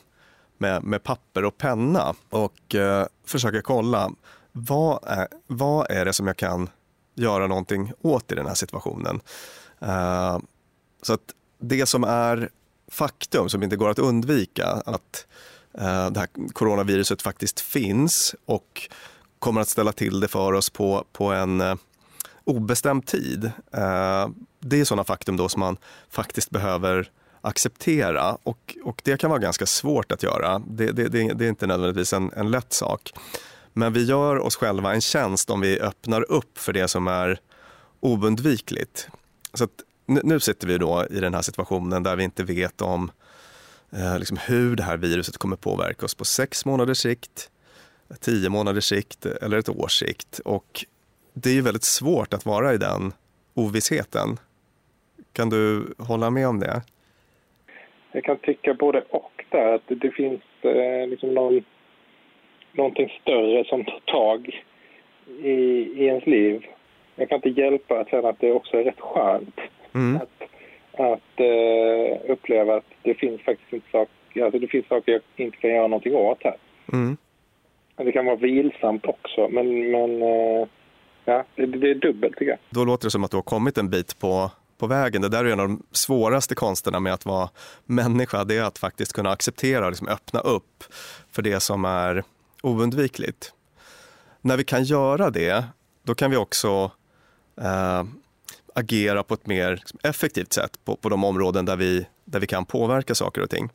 med, 0.59 0.85
med 0.85 1.03
papper 1.03 1.45
och 1.45 1.59
penna 1.59 2.15
och 2.31 2.75
eh, 2.75 3.07
försöker 3.27 3.61
kolla 3.61 4.11
vad 4.53 4.99
är, 5.07 5.29
vad 5.47 5.91
är 5.91 6.05
det 6.05 6.13
som 6.13 6.27
jag 6.27 6.37
kan 6.37 6.71
göra 7.15 7.47
någonting 7.47 7.93
åt 8.03 8.33
i 8.33 8.35
den 8.35 8.47
här 8.47 8.55
situationen. 8.55 9.21
Eh, 9.81 10.39
så 11.03 11.13
att 11.13 11.35
det 11.59 11.87
som 11.87 12.05
är 12.05 12.51
faktum, 12.89 13.49
som 13.49 13.63
inte 13.63 13.77
går 13.77 13.91
att 13.91 13.99
undvika, 13.99 14.67
att 14.67 15.27
eh, 15.75 16.11
det 16.11 16.21
här 16.21 16.53
coronaviruset 16.53 17.23
faktiskt 17.23 17.61
finns 17.61 18.35
och 18.45 18.91
kommer 19.39 19.61
att 19.61 19.69
ställa 19.69 19.93
till 19.93 20.21
det 20.21 20.29
för 20.29 20.53
oss 20.53 20.71
på, 20.71 21.05
på 21.13 21.33
en 21.33 21.61
eh, 21.61 21.75
obestämd 22.45 23.07
tid. 23.07 23.45
Eh, 23.73 24.29
det 24.61 24.81
är 24.81 24.85
sådana 24.85 25.05
faktum 25.05 25.37
då 25.37 25.49
som 25.49 25.61
man 25.61 25.77
faktiskt 26.11 26.51
behöver 26.51 27.11
acceptera 27.41 28.37
och, 28.43 28.77
och 28.85 29.01
det 29.05 29.21
kan 29.21 29.31
vara 29.31 29.41
ganska 29.41 29.67
svårt 29.67 30.13
att 30.13 30.23
göra. 30.23 30.59
Det, 30.59 30.93
det, 30.93 31.09
det, 31.09 31.33
det 31.33 31.45
är 31.45 31.49
inte 31.49 31.67
nödvändigtvis 31.67 32.13
en, 32.13 32.33
en 32.37 32.51
lätt 32.51 32.73
sak. 32.73 33.13
Men 33.73 33.93
vi 33.93 34.05
gör 34.05 34.39
oss 34.39 34.57
själva 34.57 34.95
en 34.95 35.01
tjänst 35.01 35.51
om 35.51 35.61
vi 35.61 35.81
öppnar 35.81 36.33
upp 36.33 36.59
för 36.59 36.73
det 36.73 36.89
som 36.89 37.09
är 37.09 37.41
oundvikligt. 38.01 39.09
Så 39.55 39.65
att, 39.65 39.71
nu 40.07 40.41
sitter 40.41 40.67
vi 40.67 40.79
då 40.79 41.07
i 41.11 41.21
den 41.21 41.35
här 41.35 41.43
situationen 41.43 42.03
där 42.03 42.17
vi 42.17 42.25
inte 42.25 42.45
vet 42.45 42.83
om 42.83 43.11
eh, 43.91 44.19
liksom 44.19 44.37
hur 44.37 44.77
det 44.77 44.83
här 44.83 44.97
viruset 44.97 45.39
kommer 45.39 45.57
påverka 45.57 46.05
oss 46.07 46.15
på 46.15 46.25
sex 46.25 46.65
månaders 46.65 46.99
sikt, 46.99 47.51
tio 48.21 48.49
månaders 48.49 48.89
sikt 48.89 49.27
eller 49.27 49.59
ett 49.59 49.69
års 49.69 49.99
sikt. 49.99 50.39
Och 50.39 50.85
det 51.33 51.51
är 51.51 51.55
ju 51.55 51.63
väldigt 51.63 51.85
svårt 51.85 52.35
att 52.35 52.47
vara 52.47 52.75
i 52.75 52.77
den 52.77 53.13
ovissheten. 53.55 54.29
Kan 55.33 55.51
du 55.51 55.95
hålla 55.99 56.31
med 56.31 56.49
om 56.49 56.61
det? 56.61 56.83
Jag 58.13 58.25
kan 58.25 58.37
tycka 58.39 58.75
både 58.75 59.05
och 59.11 59.45
där. 59.51 59.75
Att 59.75 59.83
det 59.87 60.11
finns 60.11 60.41
eh, 60.63 61.09
liksom 61.09 61.35
någon, 61.35 61.65
någonting 62.73 63.09
större 63.21 63.65
som 63.65 63.85
tar 63.85 64.01
tag 64.01 64.63
i, 65.43 65.51
i 65.97 66.05
ens 66.07 66.27
liv. 66.27 66.67
Jag 67.17 67.29
kan 67.29 67.37
inte 67.37 67.61
hjälpa 67.61 68.01
att 68.01 68.09
känna 68.09 68.29
att 68.29 68.41
det 68.41 68.53
också 68.53 68.77
är 68.77 68.85
rätt 68.85 69.01
skönt 69.01 69.61
mm. 69.95 70.17
att, 70.17 70.43
att 71.01 71.41
uh, 71.41 72.31
uppleva 72.33 72.77
att 72.77 72.91
det 73.03 73.15
finns 73.15 73.41
faktiskt 73.41 73.73
inte 73.73 73.91
saker, 73.91 74.45
alltså 74.45 74.59
det 74.59 74.67
finns 74.67 74.87
saker 74.87 75.13
jag 75.13 75.47
inte 75.47 75.57
kan 75.57 75.71
göra 75.71 75.87
någonting 75.87 76.15
åt 76.15 76.43
här. 76.45 76.57
Mm. 76.93 77.17
Det 77.97 78.13
kan 78.13 78.27
vara 78.27 78.37
vilsamt 78.37 79.07
också, 79.07 79.49
men, 79.49 79.91
men 79.91 80.23
uh, 80.23 80.67
ja, 81.25 81.45
det, 81.57 81.67
det, 81.67 81.91
är 81.91 81.95
dubbelt 81.95 82.33
tycker 82.33 82.51
jag. 82.51 82.59
Då 82.71 82.85
låter 82.85 83.07
det 83.07 83.11
som 83.11 83.25
att 83.25 83.31
du 83.31 83.37
har 83.37 83.43
kommit 83.43 83.79
en 83.79 83.91
bit 83.91 84.19
på 84.19 84.51
på 84.83 84.87
vägen. 84.87 85.23
Det 85.23 85.29
där 85.29 85.45
är 85.45 85.53
en 85.53 85.61
av 85.61 85.69
de 85.69 85.83
svåraste 85.93 86.55
konsterna 86.55 87.01
med 87.01 87.15
att 87.15 87.27
vara 87.27 87.51
människa. 87.85 88.45
Det 88.45 88.57
är 88.57 88.63
att 88.63 88.79
faktiskt 88.79 89.13
kunna 89.13 89.31
acceptera 89.31 89.85
och 89.85 89.91
liksom 89.91 90.09
öppna 90.09 90.41
upp 90.41 90.85
för 91.31 91.43
det 91.43 91.61
som 91.61 91.85
är 91.85 92.25
oundvikligt. 92.63 93.53
När 94.41 94.57
vi 94.57 94.65
kan 94.65 94.85
göra 94.85 95.31
det, 95.31 95.65
då 96.03 96.15
kan 96.15 96.31
vi 96.31 96.37
också 96.37 96.91
eh, 97.61 98.05
agera 98.75 99.23
på 99.23 99.35
ett 99.35 99.47
mer 99.47 99.77
liksom, 99.77 99.99
effektivt 100.03 100.53
sätt 100.53 100.85
på, 100.85 100.97
på 100.97 101.09
de 101.09 101.25
områden 101.25 101.65
där 101.65 101.77
vi, 101.77 102.07
där 102.25 102.41
vi 102.41 102.47
kan 102.47 102.65
påverka 102.65 103.15
saker 103.15 103.43
och 103.43 103.51
ting. 103.51 103.69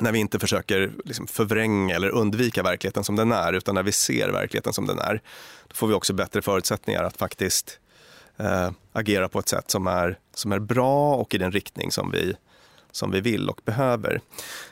När 0.00 0.12
vi 0.12 0.18
inte 0.18 0.38
försöker 0.38 0.90
liksom 1.04 1.26
förvränga 1.26 1.94
eller 1.94 2.08
undvika 2.08 2.62
verkligheten 2.62 3.04
som 3.04 3.16
den 3.16 3.32
är, 3.32 3.52
utan 3.52 3.74
när 3.74 3.82
vi 3.82 3.92
ser 3.92 4.28
verkligheten 4.28 4.72
som 4.72 4.86
den 4.86 4.98
är, 4.98 5.20
då 5.68 5.74
får 5.74 5.86
vi 5.86 5.94
också 5.94 6.12
bättre 6.12 6.42
förutsättningar 6.42 7.04
att 7.04 7.16
faktiskt 7.16 7.80
eh, 8.38 8.70
agera 8.92 9.28
på 9.28 9.38
ett 9.38 9.48
sätt 9.48 9.70
som 9.70 9.86
är, 9.86 10.18
som 10.34 10.52
är 10.52 10.58
bra 10.58 11.14
och 11.14 11.34
i 11.34 11.38
den 11.38 11.52
riktning 11.52 11.90
som 11.90 12.10
vi, 12.10 12.34
som 12.90 13.10
vi 13.10 13.20
vill 13.20 13.48
och 13.48 13.60
behöver. 13.64 14.20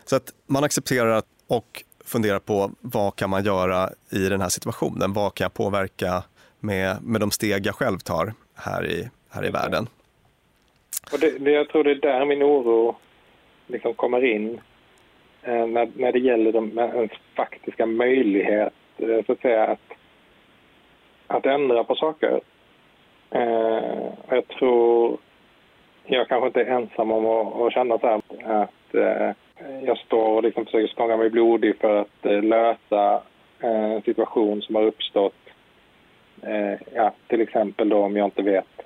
Så 0.04 0.16
att 0.16 0.32
man 0.46 0.64
accepterar 0.64 1.22
och 1.46 1.84
funderar 2.04 2.38
på 2.38 2.70
vad 2.80 3.16
kan 3.16 3.30
man 3.30 3.44
göra 3.44 3.90
i 4.10 4.18
den 4.18 4.40
här 4.40 4.48
situationen? 4.48 5.12
Vad 5.12 5.34
kan 5.34 5.44
jag 5.44 5.54
påverka 5.54 6.22
med, 6.60 7.02
med 7.02 7.20
de 7.20 7.30
steg 7.30 7.66
jag 7.66 7.74
själv 7.74 7.98
tar 7.98 8.34
här 8.54 8.86
i, 8.86 9.08
här 9.30 9.46
i 9.46 9.50
världen? 9.50 9.88
Och 11.12 11.18
det, 11.18 11.38
det, 11.38 11.50
jag 11.50 11.68
tror 11.68 11.84
det 11.84 11.90
är 11.90 12.00
där 12.00 12.24
min 12.24 12.42
oro 12.42 12.96
liksom 13.66 13.94
kommer 13.94 14.24
in 14.24 14.60
Eh, 15.48 15.66
när, 15.66 15.88
när 15.94 16.12
det 16.12 16.18
gäller 16.18 16.52
de, 16.52 16.78
ens 16.78 17.10
faktiska 17.36 17.86
möjlighet 17.86 18.72
eh, 18.98 19.24
så 19.26 19.32
att 19.32 19.40
säga 19.40 19.66
att, 19.66 19.92
att 21.26 21.46
ändra 21.46 21.84
på 21.84 21.94
saker. 21.94 22.40
Eh, 23.30 24.08
jag 24.28 24.48
tror 24.48 25.18
jag 26.06 26.28
kanske 26.28 26.46
inte 26.46 26.62
är 26.62 26.76
ensam 26.76 27.12
om 27.12 27.26
att, 27.26 27.60
att 27.60 27.72
känna 27.72 27.98
så 27.98 28.06
här 28.06 28.22
att 28.44 28.94
eh, 28.94 29.30
jag 29.84 29.98
står 29.98 30.36
och 30.36 30.42
liksom 30.42 30.64
försöker 30.64 30.92
stånga 30.92 31.16
mig 31.16 31.30
blodig 31.30 31.76
för 31.80 32.00
att 32.00 32.26
eh, 32.26 32.42
lösa 32.42 33.22
eh, 33.60 33.92
en 33.92 34.02
situation 34.02 34.62
som 34.62 34.74
har 34.74 34.82
uppstått. 34.82 35.34
Eh, 36.42 36.80
ja, 36.94 37.12
till 37.26 37.40
exempel 37.40 37.88
då 37.88 37.98
om 37.98 38.16
jag 38.16 38.26
inte 38.26 38.42
vet 38.42 38.82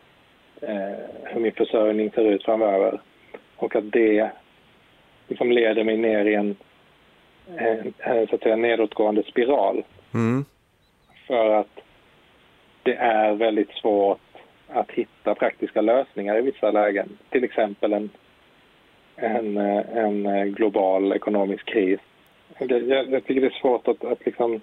eh, 0.60 0.98
hur 1.24 1.40
min 1.40 1.52
försörjning 1.52 2.10
ser 2.10 2.24
ut 2.24 2.44
framöver. 2.44 3.00
Och 3.56 3.76
att 3.76 3.92
det 3.92 4.30
liksom 5.32 5.52
leder 5.52 5.84
mig 5.84 5.96
ner 5.96 6.24
i 6.24 6.34
en, 6.34 6.56
en 7.56 8.26
så 8.28 8.34
att 8.34 8.42
säga, 8.42 8.56
nedåtgående 8.56 9.22
spiral. 9.22 9.82
Mm. 10.14 10.44
För 11.26 11.50
att 11.50 11.80
det 12.82 12.94
är 12.94 13.34
väldigt 13.34 13.70
svårt 13.70 14.20
att 14.68 14.90
hitta 14.90 15.34
praktiska 15.34 15.80
lösningar 15.80 16.38
i 16.38 16.40
vissa 16.40 16.70
lägen. 16.70 17.18
Till 17.30 17.44
exempel 17.44 17.92
en, 17.92 18.10
en, 19.16 19.56
en 19.56 20.52
global 20.52 21.12
ekonomisk 21.12 21.64
kris. 21.66 22.00
Jag, 22.58 23.10
jag 23.10 23.24
tycker 23.24 23.40
det 23.40 23.46
är 23.46 23.60
svårt 23.60 23.88
att, 23.88 24.04
att 24.04 24.26
liksom 24.26 24.60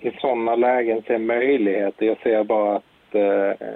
i 0.00 0.10
sådana 0.20 0.56
lägen 0.56 1.02
se 1.02 1.18
möjligheter. 1.18 2.06
Jag 2.06 2.18
ser 2.22 2.44
bara 2.44 2.76
att 2.76 3.14
eh, 3.14 3.68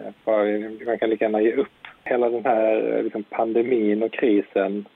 man 0.87 0.99
kan 0.99 1.11
lika 1.11 1.25
gärna 1.25 1.41
ge 1.41 1.53
upp. 1.53 1.82
Hela 2.13 2.31
den 2.31 2.45
här 2.45 3.03
liksom, 3.03 3.23
pandemin 3.23 4.03
och 4.03 4.13
krisen 4.13 4.87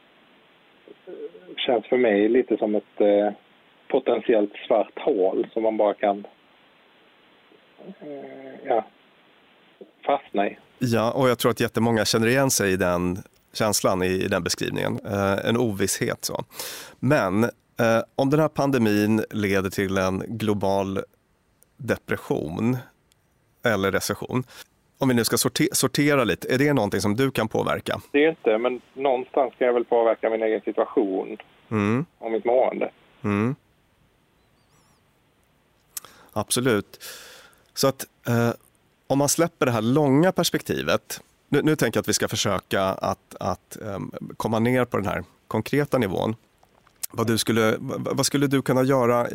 eh, 1.07 1.13
känns 1.57 1.87
för 1.87 1.97
mig 1.97 2.29
lite 2.29 2.57
som 2.57 2.75
ett 2.75 3.01
eh, 3.01 3.33
potentiellt 3.89 4.53
svart 4.67 4.99
hål 4.99 5.47
som 5.53 5.63
man 5.63 5.77
bara 5.77 5.95
kan 5.95 6.27
Eh, 7.87 8.69
ja, 8.69 8.87
fastna 10.07 10.47
i. 10.47 10.59
Ja, 10.79 11.13
och 11.13 11.29
jag 11.29 11.39
tror 11.39 11.51
att 11.51 11.61
jättemånga 11.61 12.05
känner 12.05 12.27
igen 12.27 12.51
sig 12.51 12.73
i 12.73 12.77
den 12.77 13.19
känslan, 13.53 14.03
i, 14.03 14.07
i 14.07 14.29
den 14.29 14.45
beskrivningen. 14.45 14.99
Eh, 15.05 15.49
en 15.49 15.57
ovisshet. 15.57 16.25
Så. 16.25 16.45
Men 16.99 17.45
eh, 17.45 18.03
om 18.17 18.31
den 18.31 18.41
här 18.41 18.49
pandemin 18.49 19.25
leder 19.31 19.71
till 19.71 19.99
en 19.99 20.23
global 20.27 21.01
depression 21.77 22.77
eller 23.65 23.93
recession, 23.93 24.45
om 24.99 25.09
vi 25.09 25.15
nu 25.15 25.25
ska 25.25 25.37
sortera, 25.37 25.69
sortera 25.75 26.25
lite, 26.25 26.55
är 26.55 26.59
det 26.59 26.73
någonting 26.73 27.01
som 27.01 27.17
du 27.17 27.31
kan 27.31 27.49
påverka? 27.49 28.01
Det 28.13 28.25
är 28.25 28.29
inte, 28.29 28.59
men 28.59 28.81
någonstans 28.95 29.55
kan 29.59 29.67
jag 29.67 29.75
väl 29.75 29.85
påverka 29.85 30.31
min 30.31 30.43
egen 30.43 30.61
situation 30.61 31.37
mm. 31.71 32.07
och 32.19 32.31
mitt 32.31 32.45
mående. 32.45 32.91
Mm. 33.25 33.55
Absolut. 36.33 37.05
Så 37.75 37.89
att 37.89 38.05
eh, 38.29 38.51
om 39.07 39.19
man 39.19 39.29
släpper 39.29 39.67
det 39.67 39.73
här 39.73 39.83
långa 39.83 40.33
perspektivet, 40.33 41.21
nu, 41.49 41.63
nu 41.63 41.77
tänker 41.77 41.99
jag 41.99 42.03
att 42.03 42.09
vi 42.09 42.15
ska 42.15 42.29
försöka 42.29 42.83
att, 42.83 43.37
att 43.41 43.77
um, 43.81 44.13
komma 44.37 44.59
ner 44.59 44.85
på 44.85 44.97
den 44.97 45.07
här 45.07 45.25
konkreta 45.49 45.99
nivån. 45.99 46.37
Vad, 47.11 47.27
du 47.27 47.39
skulle, 47.39 47.77
vad 47.79 48.27
skulle 48.27 48.47
du 48.47 48.63
kunna 48.63 48.83
göra 48.83 49.27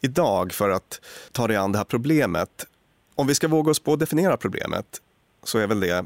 idag 0.00 0.52
för 0.52 0.70
att 0.70 1.00
ta 1.32 1.46
dig 1.46 1.56
an 1.56 1.72
det 1.72 1.78
här 1.78 1.84
problemet? 1.84 2.66
Om 3.14 3.26
vi 3.26 3.34
ska 3.34 3.48
våga 3.48 3.70
oss 3.70 3.80
på 3.80 3.92
att 3.92 4.00
definiera 4.00 4.36
problemet 4.36 5.02
så 5.42 5.58
är 5.58 5.66
väl 5.66 5.80
det 5.80 6.04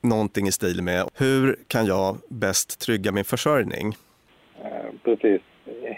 någonting 0.00 0.46
i 0.46 0.52
stil 0.52 0.82
med 0.82 1.08
hur 1.14 1.58
kan 1.68 1.86
jag 1.86 2.16
bäst 2.28 2.80
trygga 2.80 3.12
min 3.12 3.24
försörjning? 3.24 3.96
Eh, 4.62 4.86
precis, 5.04 5.42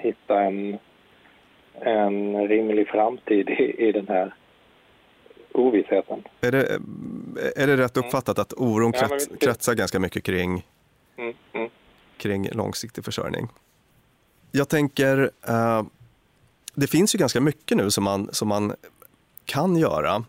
hitta 0.03 0.43
en 0.43 0.79
en 1.81 2.49
rimlig 2.49 2.89
framtid 2.89 3.49
i, 3.49 3.89
i 3.89 3.93
den 3.93 4.09
här 4.09 4.35
ovissheten. 5.53 6.23
Är 6.41 6.53
det, 6.53 6.81
är 7.57 7.67
det 7.67 7.77
rätt 7.77 7.97
uppfattat 7.97 8.39
att 8.39 8.53
oron 8.53 8.93
krets, 8.93 9.29
kretsar 9.41 9.75
ganska 9.75 10.01
mycket 10.01 10.25
kring, 10.25 10.67
mm, 11.17 11.35
mm. 11.53 11.71
kring 12.17 12.49
långsiktig 12.53 13.05
försörjning? 13.05 13.49
Jag 14.53 14.69
tänker, 14.69 15.19
uh, 15.49 15.83
det 16.75 16.87
finns 16.87 17.15
ju 17.15 17.19
ganska 17.19 17.41
mycket 17.41 17.77
nu 17.77 17.91
som 17.91 18.05
man, 18.05 18.29
som 18.33 18.49
man 18.49 18.75
kan 19.49 19.76
göra. 19.76 20.25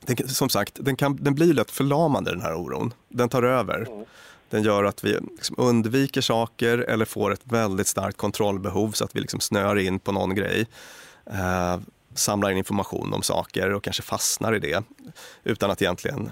Den, 0.00 0.28
som 0.28 0.48
sagt, 0.48 0.76
den, 0.80 0.96
kan, 0.96 1.16
den 1.16 1.34
blir 1.34 1.54
lätt 1.54 1.70
förlamande 1.70 2.30
den 2.30 2.40
här 2.40 2.54
oron. 2.54 2.94
Den 3.08 3.28
tar 3.28 3.42
över. 3.42 3.76
Mm. 3.76 4.04
Den 4.50 4.62
gör 4.62 4.84
att 4.84 5.04
vi 5.04 5.18
liksom 5.30 5.56
undviker 5.58 6.20
saker 6.20 6.78
eller 6.78 7.04
får 7.04 7.32
ett 7.32 7.40
väldigt 7.44 7.86
starkt 7.86 8.16
kontrollbehov 8.16 8.92
så 8.92 9.04
att 9.04 9.16
vi 9.16 9.20
liksom 9.20 9.40
snör 9.40 9.78
in 9.78 9.98
på 9.98 10.12
någon 10.12 10.34
grej. 10.34 10.66
Eh, 11.26 11.80
samlar 12.14 12.50
in 12.50 12.58
information 12.58 13.14
om 13.14 13.22
saker 13.22 13.72
och 13.72 13.84
kanske 13.84 14.02
fastnar 14.02 14.54
i 14.54 14.58
det 14.58 14.84
utan 15.44 15.70
att 15.70 15.82
egentligen 15.82 16.30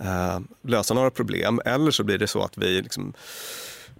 eh, 0.00 0.40
lösa 0.62 0.94
några 0.94 1.10
problem. 1.10 1.60
Eller 1.64 1.90
så 1.90 2.04
blir 2.04 2.18
det 2.18 2.26
så 2.26 2.42
att 2.42 2.58
vi 2.58 2.82
liksom 2.82 3.12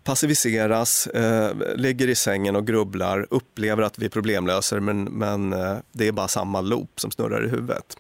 passiviseras, 0.09 1.07
eh, 1.07 1.57
ligger 1.77 2.09
i 2.09 2.15
sängen 2.15 2.57
och 2.57 2.67
grubblar, 2.67 3.27
upplever 3.31 3.83
att 3.83 3.99
vi 3.99 4.09
problemlöser 4.09 4.81
men, 4.81 5.05
men 5.05 5.53
eh, 5.53 5.77
det 5.93 6.09
är 6.09 6.13
bara 6.13 6.29
samma 6.29 6.61
loop 6.61 7.01
som 7.01 7.11
snurrar 7.11 7.47
i 7.47 7.49
huvudet. 7.49 7.97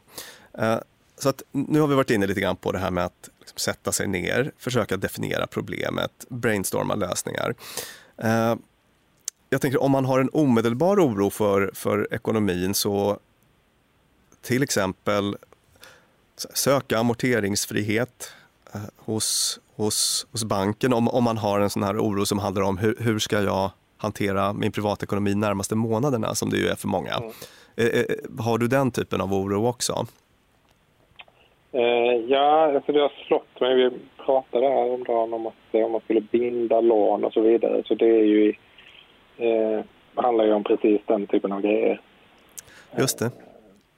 Eh, 0.58 0.78
så 1.18 1.28
att 1.28 1.42
nu 1.50 1.80
har 1.80 1.86
vi 1.86 1.94
varit 1.94 2.10
inne 2.10 2.26
lite 2.26 2.40
grann 2.40 2.56
på 2.56 2.72
det 2.72 2.78
här 2.78 2.90
med 2.90 3.04
att 3.04 3.28
liksom 3.38 3.58
sätta 3.58 3.92
sig 3.92 4.06
ner, 4.06 4.52
försöka 4.58 4.96
definiera 4.96 5.46
problemet, 5.46 6.10
brainstorma 6.28 6.94
lösningar. 6.94 7.54
Eh, 8.22 8.54
jag 9.50 9.60
tänker 9.60 9.82
om 9.82 9.90
man 9.90 10.04
har 10.04 10.20
en 10.20 10.30
omedelbar 10.32 10.96
oro 10.96 11.30
för, 11.30 11.70
för 11.74 12.14
ekonomin 12.14 12.74
så 12.74 13.18
till 14.42 14.62
exempel 14.62 15.36
söka 16.54 16.98
amorteringsfrihet 16.98 18.32
eh, 18.74 18.80
hos, 18.96 19.60
hos, 19.78 20.26
hos 20.32 20.44
banken 20.44 20.92
om, 20.92 21.08
om 21.08 21.25
man 21.25 21.37
har 21.37 21.61
en 21.61 21.70
sån 21.70 21.82
här 21.82 21.99
oro 21.99 22.26
som 22.26 22.38
handlar 22.38 22.62
om 22.62 22.78
hur, 22.78 22.97
hur 23.00 23.18
ska 23.18 23.42
jag 23.42 23.70
hantera 23.97 24.52
min 24.52 24.73
privatekonomi 24.73 25.35
närmaste 25.35 25.75
månaderna 25.75 26.35
som 26.35 26.50
det 26.50 26.56
ju 26.56 26.66
är 26.66 26.75
för 26.75 26.88
många. 26.88 27.14
Mm. 27.14 27.30
Eh, 27.76 28.44
har 28.44 28.58
du 28.58 28.68
den 28.68 28.90
typen 28.90 29.20
av 29.20 29.35
oro 29.35 29.66
också? 29.66 30.06
Eh, 31.73 32.14
ja, 32.28 32.75
alltså 32.75 32.92
det 32.92 33.00
har 33.00 33.12
slått 33.26 33.61
mig. 33.61 33.75
Vi 33.75 33.90
pratade 34.25 34.68
häromdagen 34.68 35.35
om 35.35 35.47
att 35.47 35.54
eh, 35.73 35.85
om 35.85 35.92
man 35.92 36.00
skulle 36.00 36.20
binda 36.20 36.80
lån 36.80 37.25
och 37.25 37.32
så 37.32 37.40
vidare. 37.40 37.82
Så 37.87 37.94
det 37.94 38.06
är 38.06 38.25
ju, 38.25 38.54
eh, 39.37 39.85
handlar 40.14 40.44
ju 40.44 40.52
om 40.52 40.64
precis 40.64 41.00
den 41.06 41.26
typen 41.26 41.52
av 41.52 41.61
grejer. 41.61 42.00
Just 42.99 43.18
det. 43.18 43.25
Eh, 43.25 43.32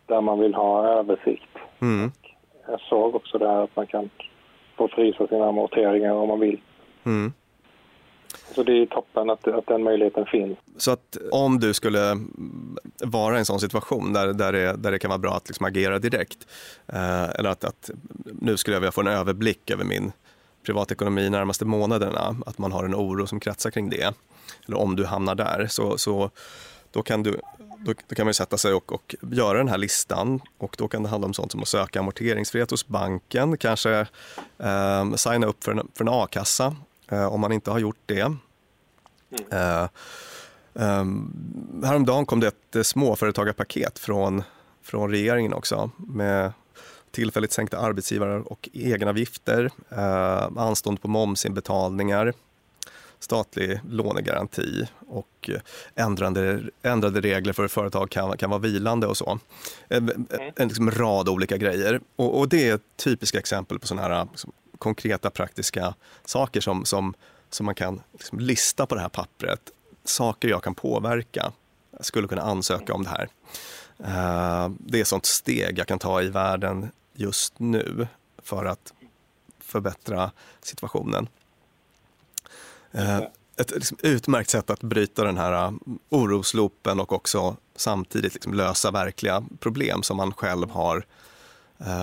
där 0.06 0.20
man 0.20 0.38
vill 0.40 0.54
ha 0.54 0.86
översikt. 0.86 1.56
Mm. 1.80 2.12
Jag 2.66 2.80
såg 2.80 3.14
också 3.14 3.38
där 3.38 3.64
att 3.64 3.76
man 3.76 3.86
kan 3.86 4.10
få 4.80 4.88
frysa 4.88 5.26
sina 5.26 5.48
amorteringar 5.48 6.12
om 6.12 6.28
man 6.28 6.40
vill. 6.40 6.60
Mm. 7.04 7.32
Så 8.54 8.62
det 8.62 8.72
är 8.72 8.86
toppen 8.86 9.30
att, 9.30 9.48
att 9.48 9.66
den 9.66 9.82
möjligheten 9.82 10.26
finns. 10.26 10.58
Så 10.76 10.90
att 10.90 11.16
om 11.32 11.60
du 11.60 11.74
skulle 11.74 12.16
vara 13.04 13.36
i 13.36 13.38
en 13.38 13.44
sån 13.44 13.60
situation 13.60 14.12
där, 14.12 14.32
där, 14.32 14.52
det, 14.52 14.76
där 14.76 14.90
det 14.90 14.98
kan 14.98 15.08
vara 15.08 15.18
bra 15.18 15.34
att 15.34 15.48
liksom 15.48 15.66
agera 15.66 15.98
direkt, 15.98 16.38
eh, 16.92 17.30
eller 17.30 17.50
att, 17.50 17.64
att 17.64 17.90
nu 18.40 18.56
skulle 18.56 18.76
jag 18.76 18.80
vilja 18.80 18.92
få 18.92 19.00
en 19.00 19.06
överblick 19.06 19.70
över 19.70 19.84
min 19.84 20.12
privatekonomi 20.66 21.30
närmaste 21.30 21.64
månaderna, 21.64 22.36
att 22.46 22.58
man 22.58 22.72
har 22.72 22.84
en 22.84 22.94
oro 22.94 23.26
som 23.26 23.40
kretsar 23.40 23.70
kring 23.70 23.90
det, 23.90 24.14
eller 24.66 24.78
om 24.78 24.96
du 24.96 25.04
hamnar 25.06 25.34
där, 25.34 25.66
så, 25.66 25.98
så 25.98 26.30
då 26.90 27.02
kan 27.02 27.22
du 27.22 27.40
då, 27.84 27.94
då 28.08 28.14
kan 28.14 28.26
man 28.26 28.34
sätta 28.34 28.58
sig 28.58 28.72
och, 28.72 28.92
och, 28.92 29.14
göra 29.20 29.58
den 29.58 29.68
här 29.68 29.78
listan 29.78 30.40
och 30.58 30.74
då 30.78 30.88
kan 30.88 31.02
det 31.02 31.08
handla 31.08 31.26
om 31.26 31.34
sånt 31.34 31.52
som 31.52 31.62
att 31.62 31.68
söka 31.68 32.00
amorteringsfrihet 32.00 32.70
hos 32.70 32.86
banken, 32.86 33.56
kanske 33.56 34.06
eh, 34.58 35.14
signa 35.14 35.46
upp 35.46 35.64
för 35.64 35.72
en, 35.72 35.88
för 35.94 36.04
en 36.04 36.08
a-kassa 36.08 36.76
eh, 37.08 37.32
om 37.32 37.40
man 37.40 37.52
inte 37.52 37.70
har 37.70 37.78
gjort 37.78 38.00
det. 38.06 38.20
Mm. 39.50 39.88
Um, 40.72 41.82
häromdagen 41.84 42.26
kom 42.26 42.40
det 42.40 42.46
ett 42.46 42.76
eh, 42.76 42.82
småföretagarpaket 42.82 43.98
från, 43.98 44.42
från 44.82 45.10
regeringen 45.10 45.52
också 45.52 45.90
med 45.96 46.52
tillfälligt 47.10 47.52
sänkta 47.52 47.78
arbetsgivare 47.78 48.40
och 48.40 48.68
egenavgifter, 48.72 49.70
uh, 49.92 50.58
anstånd 50.58 51.02
på 51.02 51.08
momsinbetalningar, 51.08 52.32
statlig 53.20 53.80
lånegaranti 53.88 54.88
och 55.08 55.50
ändrade, 55.94 56.62
ändrade 56.82 57.20
regler 57.20 57.52
för 57.52 57.62
hur 57.62 57.68
företag 57.68 58.10
kan, 58.10 58.36
kan 58.36 58.50
vara 58.50 58.60
vilande 58.60 59.06
och 59.06 59.16
så. 59.16 59.38
En, 59.88 60.28
en 60.56 60.68
liksom 60.68 60.90
rad 60.90 61.28
olika 61.28 61.56
grejer. 61.56 62.00
Och, 62.16 62.38
och, 62.38 62.48
det 62.48 62.68
är 62.68 62.80
typiska 62.96 63.38
exempel 63.38 63.78
på 63.78 63.86
sådana 63.86 64.08
här 64.08 64.26
liksom, 64.30 64.52
konkreta 64.78 65.30
praktiska 65.30 65.94
saker 66.24 66.60
som, 66.60 66.84
som, 66.84 67.14
som 67.50 67.66
man 67.66 67.74
kan 67.74 68.02
liksom 68.12 68.40
lista 68.40 68.86
på 68.86 68.94
det 68.94 69.00
här 69.00 69.08
pappret 69.08 69.60
saker 70.04 70.48
jag 70.48 70.62
kan 70.62 70.74
påverka. 70.74 71.52
Jag 71.90 72.04
skulle 72.04 72.28
kunna 72.28 72.42
ansöka 72.42 72.94
om 72.94 73.02
det 73.02 73.10
här. 73.10 73.28
Eh, 74.04 74.70
det 74.78 75.00
är 75.00 75.04
sånt 75.04 75.26
steg 75.26 75.78
jag 75.78 75.86
kan 75.86 75.98
ta 75.98 76.22
i 76.22 76.28
världen 76.28 76.90
just 77.14 77.58
nu 77.58 78.06
för 78.42 78.64
att 78.64 78.92
förbättra 79.60 80.30
situationen. 80.60 81.28
Eh, 82.94 83.18
ett 83.60 83.74
liksom 83.74 83.98
utmärkt 84.02 84.50
sätt 84.50 84.70
att 84.70 84.80
bryta 84.80 85.24
den 85.24 85.36
här 85.36 85.64
eh, 85.64 85.72
orosloopen 86.10 87.00
och 87.00 87.12
också 87.12 87.56
samtidigt 87.76 88.34
liksom 88.34 88.54
lösa 88.54 88.90
verkliga 88.90 89.42
problem 89.60 90.02
som 90.02 90.16
man 90.16 90.32
själv 90.32 90.70
har 90.70 91.02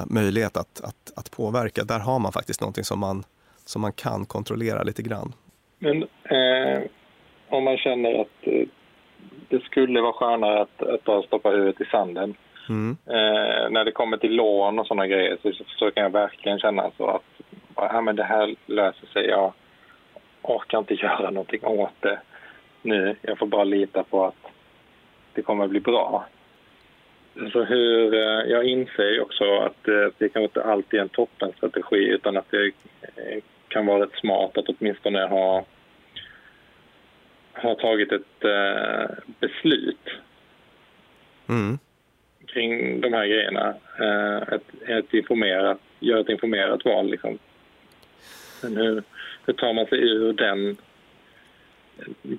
möjlighet 0.05 0.57
att, 0.57 0.81
att, 0.83 1.13
att 1.15 1.31
påverka. 1.31 1.83
Där 1.83 1.99
har 1.99 2.19
man 2.19 2.31
faktiskt 2.31 2.61
någonting 2.61 2.83
som 2.83 2.99
man, 2.99 3.23
som 3.65 3.81
man 3.81 3.93
kan 3.93 4.25
kontrollera 4.25 4.83
lite 4.83 5.01
grann. 5.01 5.33
Men 5.79 6.03
eh, 6.23 6.81
om 7.49 7.63
man 7.63 7.77
känner 7.77 8.21
att 8.21 8.37
eh, 8.41 8.67
det 9.49 9.63
skulle 9.63 10.01
vara 10.01 10.13
skönare 10.13 10.61
att, 10.61 10.81
att 10.83 11.03
bara 11.03 11.21
stoppa 11.23 11.49
huvudet 11.49 11.81
i 11.81 11.85
sanden. 11.85 12.35
Mm. 12.69 12.97
Eh, 13.05 13.69
när 13.69 13.85
det 13.85 13.91
kommer 13.91 14.17
till 14.17 14.35
lån 14.35 14.79
och 14.79 14.87
sådana 14.87 15.07
grejer 15.07 15.37
så, 15.41 15.51
så 15.79 15.91
kan 15.91 16.03
jag 16.03 16.09
verkligen 16.09 16.59
känna 16.59 16.91
så 16.97 17.07
att 17.07 17.23
ja, 17.75 18.01
men 18.01 18.15
det 18.15 18.23
här 18.23 18.55
löser 18.65 19.07
sig. 19.07 19.25
Jag 19.25 19.53
orkar 20.41 20.79
inte 20.79 20.93
göra 21.03 21.29
någonting 21.29 21.65
åt 21.65 22.01
det 22.01 22.19
nu. 22.81 23.15
Jag 23.21 23.37
får 23.37 23.47
bara 23.47 23.63
lita 23.63 24.03
på 24.03 24.25
att 24.25 24.51
det 25.33 25.41
kommer 25.41 25.63
att 25.63 25.69
bli 25.69 25.79
bra. 25.79 26.25
Så 27.51 27.63
hur, 27.63 28.13
eh, 28.13 28.51
jag 28.51 28.65
inser 28.65 29.21
också 29.21 29.57
att 29.57 29.87
eh, 29.87 30.07
det 30.17 30.29
kan 30.29 30.43
inte 30.43 30.63
alltid 30.63 30.99
är 30.99 31.03
en 31.03 31.09
toppenstrategi 31.09 32.05
utan 32.05 32.37
att 32.37 32.51
det 32.51 32.71
kan 33.67 33.85
vara 33.85 34.03
rätt 34.03 34.19
smart 34.19 34.57
att 34.57 34.69
åtminstone 34.69 35.25
ha 35.25 35.65
har 37.61 37.75
tagit 37.75 38.11
ett 38.11 38.43
eh, 38.43 39.15
beslut 39.39 40.09
mm. 41.49 41.77
kring 42.47 43.01
de 43.01 43.13
här 43.13 43.27
grejerna. 43.27 43.75
Eh, 43.99 44.53
ett, 44.53 44.89
ett 44.89 45.13
informerat, 45.13 45.79
gör 45.99 46.19
ett 46.19 46.29
informerat 46.29 46.85
val. 46.85 47.09
Liksom. 47.09 47.39
Men 48.63 48.77
hur, 48.77 49.03
hur 49.47 49.53
tar 49.53 49.73
man 49.73 49.85
sig 49.85 49.99
ur 49.99 50.33
den 50.33 50.77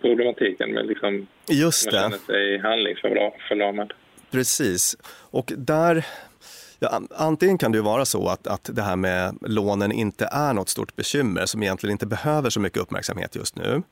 problematiken 0.00 0.72
med 0.72 0.86
liksom, 0.86 1.26
Just 1.48 1.90
det. 1.90 2.00
man 2.00 2.10
känner 2.10 2.24
sig 2.26 2.58
handlingsförlamad? 2.58 3.92
Precis. 4.30 4.96
Och 5.30 5.52
där 5.56 6.04
Ja, 6.80 7.02
antingen 7.10 7.58
kan 7.58 7.72
det 7.72 7.78
ju 7.78 7.82
vara 7.82 8.04
så 8.04 8.28
att, 8.28 8.46
att 8.46 8.70
det 8.72 8.82
här 8.82 8.96
med 8.96 9.38
lånen 9.40 9.92
inte 9.92 10.28
är 10.32 10.52
något 10.54 10.68
stort 10.68 10.96
bekymmer 10.96 11.46
som 11.46 11.62
egentligen 11.62 11.92
inte 11.92 12.06
behöver 12.06 12.50
så 12.50 12.60
mycket 12.60 12.82
uppmärksamhet 12.82 13.36
just 13.36 13.56
nu. 13.56 13.82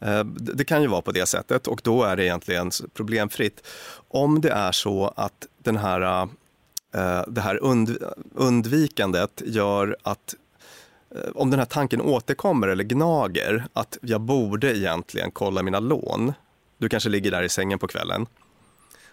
Eh, 0.00 0.24
det 0.24 0.64
kan 0.64 0.82
ju 0.82 0.88
vara 0.88 1.02
på 1.02 1.12
det 1.12 1.26
sättet 1.26 1.66
och 1.66 1.80
då 1.84 2.02
är 2.02 2.16
det 2.16 2.24
egentligen 2.24 2.70
problemfritt. 2.94 3.66
Om 4.08 4.40
det 4.40 4.50
är 4.50 4.72
så 4.72 5.12
att 5.16 5.46
den 5.58 5.76
här, 5.76 6.22
eh, 6.94 7.24
det 7.28 7.40
här 7.40 7.58
undvikandet 8.34 9.42
gör 9.46 9.96
att 10.02 10.34
om 11.34 11.50
den 11.50 11.58
här 11.58 11.66
tanken 11.66 12.00
återkommer 12.00 12.68
eller 12.68 12.84
gnager 12.84 13.64
att 13.72 13.98
jag 14.02 14.20
borde 14.20 14.76
egentligen 14.76 15.30
kolla 15.30 15.62
mina 15.62 15.80
lån. 15.80 16.32
Du 16.78 16.88
kanske 16.88 17.08
ligger 17.08 17.30
där 17.30 17.42
i 17.42 17.48
sängen 17.48 17.78
på 17.78 17.86
kvällen 17.86 18.26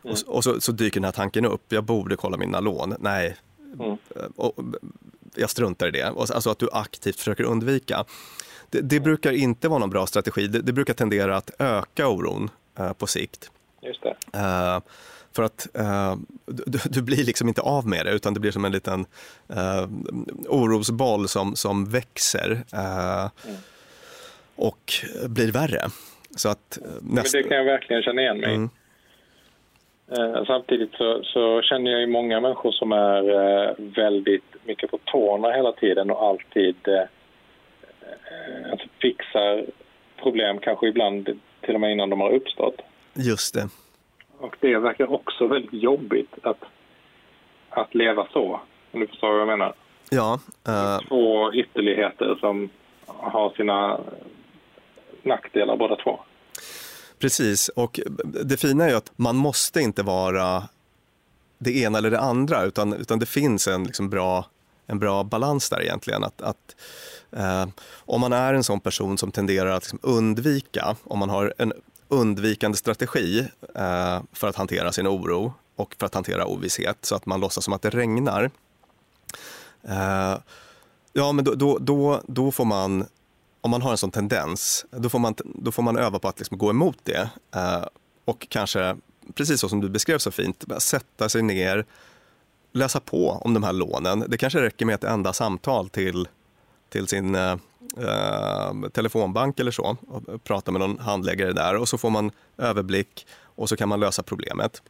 Mm. 0.03 0.15
Och, 0.27 0.35
och 0.35 0.43
så, 0.43 0.61
så, 0.61 0.71
dyker 0.71 0.99
den 0.99 1.05
här 1.05 1.11
tanken 1.11 1.45
upp, 1.45 1.61
jag 1.69 1.83
borde 1.83 2.15
kolla 2.15 2.37
mina 2.37 2.59
lån. 2.59 2.95
Nej, 2.99 3.35
mm. 3.79 3.97
och, 4.35 4.55
jag 5.35 5.49
struntar 5.49 5.87
i 5.87 5.91
det. 5.91 6.07
Alltså 6.07 6.49
att 6.49 6.59
du 6.59 6.69
aktivt 6.71 7.15
försöker 7.15 7.43
undvika. 7.43 8.05
Det, 8.69 8.81
det 8.81 8.99
brukar 8.99 9.31
inte 9.31 9.67
vara 9.67 9.79
någon 9.79 9.89
bra 9.89 10.07
strategi. 10.07 10.47
Det, 10.47 10.61
det 10.61 10.73
brukar 10.73 10.93
tendera 10.93 11.37
att 11.37 11.51
öka 11.59 12.07
oron 12.07 12.49
eh, 12.79 12.93
på 12.93 13.07
sikt. 13.07 13.51
Just 13.81 14.01
det. 14.03 14.15
Eh, 14.39 14.79
för 15.35 15.43
att 15.43 15.75
eh, 15.75 16.15
du, 16.45 16.79
du, 16.89 17.01
blir 17.01 17.25
liksom 17.25 17.47
inte 17.47 17.61
av 17.61 17.87
med 17.87 18.05
det 18.05 18.11
utan 18.11 18.33
det 18.33 18.39
blir 18.39 18.51
som 18.51 18.65
en 18.65 18.71
liten 18.71 19.05
eh, 19.49 19.87
orosboll 20.47 21.27
som, 21.27 21.55
som 21.55 21.85
växer 21.85 22.51
eh, 22.73 23.29
och 24.55 24.93
blir 25.27 25.51
värre. 25.51 25.81
Så 26.35 26.49
att, 26.49 26.77
nästa... 27.01 27.37
Men 27.37 27.43
det 27.43 27.49
kan 27.49 27.57
jag 27.57 27.65
verkligen 27.65 28.03
känna 28.03 28.21
igen 28.21 28.37
mig 28.37 28.55
mm. 28.55 28.69
Eh, 30.17 30.45
samtidigt 30.45 30.93
så, 30.93 31.23
så, 31.23 31.61
känner 31.61 31.91
jag 31.91 32.01
ju 32.01 32.07
många 32.07 32.39
människor 32.39 32.71
som 32.71 32.91
är 32.91 33.29
eh, 33.29 33.73
väldigt 33.77 34.55
mycket 34.65 34.91
på 34.91 34.97
tårna 34.97 35.51
hela 35.51 35.71
tiden 35.71 36.11
och 36.11 36.23
alltid 36.23 36.75
eh, 36.87 37.03
alltså 38.71 38.87
fixar 39.01 39.65
problem, 40.21 40.59
kanske 40.59 40.87
ibland 40.87 41.29
till 41.61 41.75
och 41.75 41.81
med 41.81 41.91
innan 41.91 42.09
de 42.09 42.21
har 42.21 42.29
uppstått. 42.29 42.81
Just 43.13 43.53
det. 43.53 43.69
Och 44.41 44.55
det 44.59 44.77
verkar 44.77 45.13
också 45.13 45.47
väldigt 45.47 45.83
jobbigt 45.83 46.33
att, 46.43 46.63
att 47.69 47.95
leva 47.95 48.27
så, 48.33 48.61
om 48.91 48.99
du 48.99 49.07
förstår 49.07 49.31
vad 49.31 49.41
jag 49.41 49.47
menar. 49.47 49.73
Ja. 50.09 50.39
Uh... 50.69 51.07
Två 51.07 51.53
ytterligheter 51.53 52.37
som 52.39 52.69
har 53.05 53.49
sina 53.49 53.99
nackdelar 55.23 55.77
båda 55.77 55.95
två. 55.95 56.19
Precis, 57.19 57.69
och 57.69 57.99
det 58.43 58.57
fina 58.57 58.85
är 58.85 58.89
ju 58.89 58.95
att 58.95 59.11
man 59.15 59.35
måste 59.35 59.81
inte 59.81 60.03
vara 60.03 60.63
det 61.57 61.77
ena 61.77 61.97
eller 61.97 62.11
det 62.11 62.19
andra, 62.19 62.63
utan, 62.63 62.93
utan 62.93 63.19
det 63.19 63.25
finns 63.25 63.67
en 63.67 63.83
liksom 63.83 64.09
bra, 64.09 64.45
en 64.87 64.99
bra 64.99 65.23
balans 65.23 65.69
där 65.69 65.81
egentligen. 65.81 66.23
Att, 66.23 66.41
att 66.41 66.75
eh, 67.31 67.65
om 68.05 68.21
man 68.21 68.33
är 68.33 68.53
en 68.53 68.63
sån 68.63 68.79
person 68.79 69.17
som 69.17 69.31
tenderar 69.31 69.69
att 69.69 69.83
liksom 69.83 69.99
undvika, 70.01 70.95
om 71.03 71.19
man 71.19 71.29
har 71.29 71.53
en 71.57 71.73
undvikande 72.11 72.77
strategi 72.77 73.47
eh, 73.75 74.21
för 74.33 74.47
att 74.47 74.55
hantera 74.55 74.91
sin 74.91 75.07
oro 75.07 75.53
och 75.75 75.95
för 75.99 76.05
att 76.05 76.13
hantera 76.13 76.45
ovisshet, 76.45 76.97
så 77.01 77.15
att 77.15 77.25
man 77.25 77.39
låtsas 77.39 77.63
som 77.63 77.73
att 77.73 77.81
det 77.81 77.89
regnar. 77.89 78.51
Eh, 79.83 80.37
ja, 81.13 81.31
men 81.31 81.45
då, 81.45 81.55
då, 81.55 81.77
då, 81.77 82.21
då 82.27 82.51
får 82.51 82.65
man 82.65 83.05
om 83.61 83.71
man 83.71 83.81
har 83.81 83.91
en 83.91 83.97
sån 83.97 84.11
tendens, 84.11 84.85
då 84.91 85.09
får 85.09 85.19
man, 85.19 85.35
då 85.45 85.71
får 85.71 85.83
man 85.83 85.97
öva 85.97 86.19
på 86.19 86.27
att 86.27 86.39
liksom 86.39 86.57
gå 86.57 86.69
emot 86.69 86.97
det. 87.03 87.29
Eh, 87.55 87.85
och 88.25 88.47
kanske, 88.49 88.97
precis 89.33 89.59
så 89.59 89.69
som 89.69 89.81
du 89.81 89.89
beskrev 89.89 90.17
så 90.17 90.31
fint, 90.31 90.65
sätta 90.77 91.29
sig 91.29 91.41
ner, 91.41 91.85
läsa 92.71 92.99
på 92.99 93.29
om 93.29 93.53
de 93.53 93.63
här 93.63 93.73
lånen. 93.73 94.25
Det 94.27 94.37
kanske 94.37 94.61
räcker 94.61 94.85
med 94.85 94.95
ett 94.95 95.03
enda 95.03 95.33
samtal 95.33 95.89
till, 95.89 96.27
till 96.89 97.07
sin 97.07 97.35
eh, 97.35 97.55
eh, 97.97 98.89
telefonbank 98.89 99.59
eller 99.59 99.71
så 99.71 99.97
och 100.07 100.43
prata 100.43 100.71
med 100.71 100.81
någon 100.81 100.99
handläggare 100.99 101.53
där 101.53 101.75
och 101.75 101.89
så 101.89 101.97
får 101.97 102.09
man 102.09 102.31
överblick 102.57 103.27
och 103.55 103.69
så 103.69 103.77
kan 103.77 103.89
man 103.89 103.99
lösa 103.99 104.23
problemet. 104.23 104.81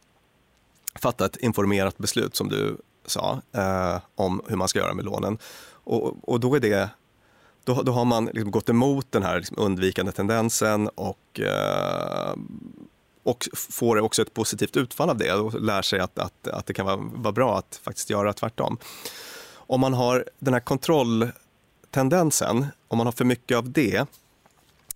Fatta 0.94 1.26
ett 1.26 1.36
informerat 1.36 1.98
beslut 1.98 2.36
som 2.36 2.48
du 2.48 2.76
sa 3.06 3.42
eh, 3.52 4.00
om 4.14 4.42
hur 4.48 4.56
man 4.56 4.68
ska 4.68 4.78
göra 4.78 4.94
med 4.94 5.04
lånen. 5.04 5.38
Och, 5.84 6.28
och 6.28 6.40
då 6.40 6.54
är 6.54 6.60
det 6.60 6.90
då, 7.64 7.82
då 7.82 7.92
har 7.92 8.04
man 8.04 8.24
liksom 8.24 8.50
gått 8.50 8.68
emot 8.68 9.06
den 9.10 9.22
här 9.22 9.36
liksom 9.36 9.58
undvikande 9.58 10.12
tendensen 10.12 10.88
och, 10.88 11.40
eh, 11.40 12.34
och 13.22 13.48
får 13.54 14.00
också 14.00 14.22
ett 14.22 14.34
positivt 14.34 14.76
utfall 14.76 15.10
av 15.10 15.18
det 15.18 15.32
och 15.32 15.60
lär 15.60 15.82
sig 15.82 16.00
att, 16.00 16.18
att, 16.18 16.48
att 16.48 16.66
det 16.66 16.74
kan 16.74 16.86
vara, 16.86 16.96
vara 16.96 17.32
bra 17.32 17.58
att 17.58 17.80
faktiskt 17.82 18.10
göra 18.10 18.32
tvärtom. 18.32 18.78
Om 19.54 19.80
man 19.80 19.94
har 19.94 20.24
den 20.38 20.54
här 20.54 20.60
kontroll... 20.60 21.30
Tendensen, 21.92 22.66
om 22.88 22.98
man 22.98 23.06
har 23.06 23.12
för 23.12 23.24
mycket 23.24 23.56
av 23.56 23.70
det, 23.70 24.06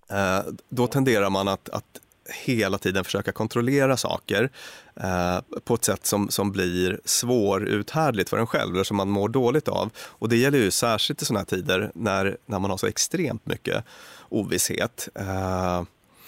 eh, 0.09 0.39
då 0.69 0.87
tenderar 0.87 1.29
man 1.29 1.47
att, 1.47 1.69
att 1.69 1.99
hela 2.45 2.77
tiden 2.77 3.03
försöka 3.03 3.31
kontrollera 3.31 3.97
saker 3.97 4.49
eh, 4.95 5.39
på 5.63 5.75
ett 5.75 5.85
sätt 5.85 6.05
som, 6.05 6.29
som 6.29 6.51
blir 6.51 6.99
svåruthärdligt 7.05 8.29
för 8.29 8.37
en 8.37 8.47
själv 8.47 8.73
eller 8.73 8.83
som 8.83 8.97
man 8.97 9.09
mår 9.09 9.29
dåligt 9.29 9.67
av. 9.67 9.89
Och 9.97 10.29
det 10.29 10.37
gäller 10.37 10.59
ju 10.59 10.71
särskilt 10.71 11.21
i 11.21 11.25
sådana 11.25 11.39
här 11.39 11.45
tider 11.45 11.91
när, 11.95 12.37
när 12.45 12.59
man 12.59 12.71
har 12.71 12.77
så 12.77 12.87
extremt 12.87 13.45
mycket 13.45 13.83
ovisshet. 14.29 15.09
Eh, 15.15 15.83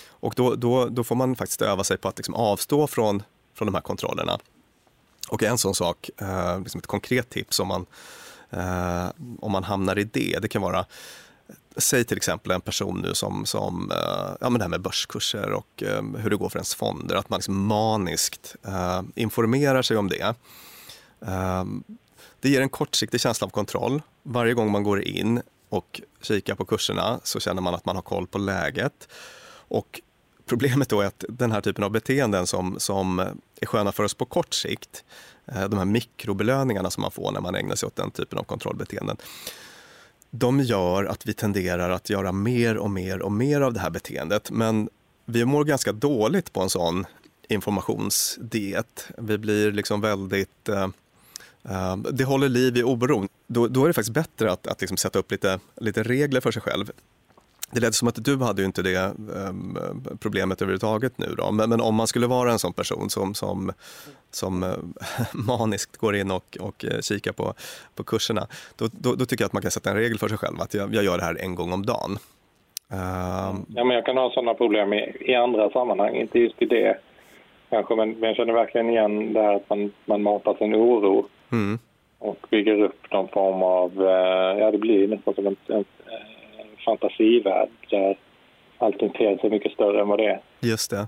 och 0.10 0.34
då, 0.38 0.56
då, 0.56 0.86
då 0.86 1.04
får 1.04 1.16
man 1.16 1.36
faktiskt 1.36 1.62
öva 1.62 1.84
sig 1.84 1.98
på 1.98 2.08
att 2.08 2.18
liksom 2.18 2.36
avstå 2.36 2.88
från, 2.88 3.24
från 3.56 3.66
de 3.66 3.74
här 3.76 3.82
kontrollerna. 3.82 4.40
Och 5.30 5.44
en 5.44 5.58
sån 5.58 5.76
sak, 5.76 6.10
eh, 6.18 6.60
liksom 6.60 6.80
ett 6.80 6.88
konkret 6.88 7.30
tips 7.30 7.60
om 7.60 7.68
man, 7.68 7.86
eh, 8.50 9.08
om 9.40 9.52
man 9.52 9.64
hamnar 9.64 10.00
i 10.00 10.04
det, 10.04 10.40
det 10.42 10.48
kan 10.48 10.62
vara 10.62 10.86
säg 11.78 12.04
till 12.04 12.18
exempel 12.18 12.52
en 12.52 12.62
person 12.62 13.02
nu 13.02 13.14
som, 13.14 13.46
som 13.46 13.92
eh, 13.92 14.36
ja, 14.42 14.50
men 14.50 14.54
det 14.54 14.64
här 14.64 14.70
med 14.70 14.82
börskurser 14.82 15.52
och 15.52 15.84
eh, 15.84 16.04
hur 16.18 16.30
det 16.30 16.36
går 16.36 16.50
för 16.50 16.60
ens 16.60 16.76
fonder, 16.76 17.16
att 17.16 17.30
man 17.30 17.38
liksom 17.38 17.66
maniskt 17.68 18.56
eh, 18.68 19.02
informerar 19.16 19.82
sig 19.82 19.98
om 19.98 20.10
det. 20.10 20.36
det 22.40 22.50
ger 22.50 22.62
en 22.62 22.70
kortsiktig 22.70 23.22
känsla 23.22 23.46
av 23.46 23.52
kontroll. 23.52 24.02
Varje 24.24 24.54
gång 24.54 24.72
man 24.72 24.84
går 24.84 25.02
in 25.02 25.42
och 25.70 26.02
kikar 26.22 26.56
på 26.56 26.66
kurserna 26.66 27.20
så 27.24 27.40
känner 27.40 27.62
man 27.62 27.76
att 27.76 27.86
man 27.86 27.96
har 27.96 28.04
koll 28.04 28.28
på 28.28 28.38
läget. 28.38 29.08
Och 29.68 30.02
problemet 30.50 30.90
då 30.90 31.02
är 31.02 31.06
att 31.06 31.24
den 31.30 31.52
här 31.52 31.62
typen 31.62 31.84
av 31.84 31.92
beteenden 31.92 32.48
som, 32.48 32.80
som 32.80 33.20
är 33.62 33.66
sköna 33.66 33.92
för 33.92 34.04
oss 34.04 34.14
på 34.14 34.26
kort 34.26 34.54
sikt, 34.54 35.04
eh, 35.46 35.70
de 35.70 35.78
här 35.78 35.86
mikrobelöningarna 35.86 36.90
som 36.90 37.02
man 37.02 37.12
får 37.12 37.32
när 37.32 37.42
man 37.42 37.56
ägnar 37.56 37.76
sig 37.76 37.88
åt 37.88 37.96
den 37.96 38.12
typen 38.12 38.40
av 38.40 38.44
kontrollbeteenden, 38.44 39.18
de 40.32 40.60
gör 40.60 41.06
att 41.06 41.26
vi 41.26 41.34
tenderar 41.34 41.90
att 41.90 42.10
göra 42.10 42.32
mer 42.32 42.78
och 42.78 42.92
mer 42.92 43.22
och 43.22 43.32
mer 43.32 43.62
av 43.62 43.74
det 43.74 43.80
här 43.80 43.90
beteendet. 43.90 44.52
Men 44.52 44.90
vi 45.26 45.46
mår 45.46 45.64
ganska 45.64 45.92
dåligt 45.92 46.54
på 46.54 46.62
en 46.62 46.70
sån 46.70 47.06
informationsdiet. 47.50 49.08
Vi 49.18 49.38
blir 49.38 49.72
liksom 49.72 50.02
väldigt... 50.02 50.70
Eh, 50.70 50.88
eh 51.64 51.98
det 51.98 52.24
håller 52.24 52.50
liv 52.50 52.78
i 52.78 52.84
oron. 52.84 53.28
Då, 53.48 53.68
då 53.68 53.84
är 53.84 53.88
det 53.88 53.94
faktiskt 53.94 54.14
bättre 54.14 54.52
att, 54.52 54.68
att 54.68 54.82
liksom 54.82 54.98
sätta 54.98 55.20
upp 55.20 55.32
lite, 55.32 55.60
lite 55.76 56.04
regler 56.04 56.42
för 56.42 56.52
sig 56.52 56.62
själv. 56.62 56.92
Det 57.72 57.80
lät 57.80 57.96
som 57.96 58.08
att 58.08 58.26
du 58.26 58.38
hade 58.38 58.62
ju 58.62 58.66
inte 58.66 58.82
det 58.82 59.14
um, 59.50 59.78
problemet 60.22 60.62
överhuvudtaget 60.62 61.18
nu 61.18 61.36
då. 61.38 61.52
Men, 61.52 61.70
men, 61.70 61.82
om 61.82 61.96
man 61.96 62.08
skulle 62.08 62.28
vara 62.28 62.52
en 62.52 62.60
sån 62.60 62.74
person 62.74 63.10
som, 63.10 63.34
som, 63.34 63.72
som 64.32 64.64
uh, 64.64 64.70
maniskt 65.48 65.98
går 65.98 66.16
in 66.16 66.32
och, 66.32 66.58
och 66.60 66.86
uh, 66.92 67.00
kikar 67.02 67.32
på, 67.32 67.54
på 67.96 68.04
kurserna, 68.04 68.48
då, 68.78 68.88
då, 68.92 69.16
då, 69.16 69.26
tycker 69.26 69.44
jag 69.44 69.48
att 69.48 69.54
man 69.54 69.62
kan 69.62 69.72
sätta 69.72 69.90
en 69.90 69.96
regel 69.96 70.18
för 70.18 70.28
sig 70.28 70.38
själv 70.38 70.62
att 70.62 70.74
jag, 70.74 70.96
jag 70.96 71.04
gör 71.04 71.18
det 71.18 71.24
här 71.24 71.38
en 71.40 71.56
gång 71.56 71.74
om 71.74 71.86
dagen. 71.86 72.18
Uh, 72.94 73.60
ja, 73.76 73.84
men 73.84 73.90
jag 73.90 74.06
kan 74.06 74.18
ha 74.18 74.32
sådana 74.32 74.54
problem 74.54 74.94
i, 74.94 75.18
i 75.20 75.36
andra 75.36 75.70
sammanhang, 75.70 76.16
inte 76.16 76.40
just 76.40 76.62
i 76.62 76.66
det 76.66 76.98
kanske, 77.70 77.96
men, 77.96 78.12
men 78.12 78.28
jag 78.28 78.36
känner 78.36 78.54
verkligen 78.54 78.90
igen 78.90 79.34
det 79.34 79.42
här 79.42 79.56
att 79.56 79.70
man, 79.70 79.92
man 80.06 80.24
matar 80.24 80.54
sin 80.54 80.76
oro 80.76 81.26
mm. 81.52 81.80
och 82.20 82.48
bygger 82.50 82.82
upp 82.82 83.12
någon 83.12 83.28
form 83.28 83.64
av, 83.64 84.02
uh, 84.02 84.60
ja 84.60 84.72
det 84.72 84.78
blir 84.78 85.08
nästan 85.08 85.34
som 85.34 85.48
en, 85.48 85.56
en 85.68 85.86
fantasivärld 86.86 87.70
där 87.90 88.18
allting 88.78 89.10
ter 89.10 89.38
sig 89.38 89.50
mycket 89.50 89.72
större 89.72 90.02
än 90.02 90.08
vad 90.08 90.20
det 90.20 90.26
är. 90.26 90.42
Just 90.60 90.90
det. 90.90 91.08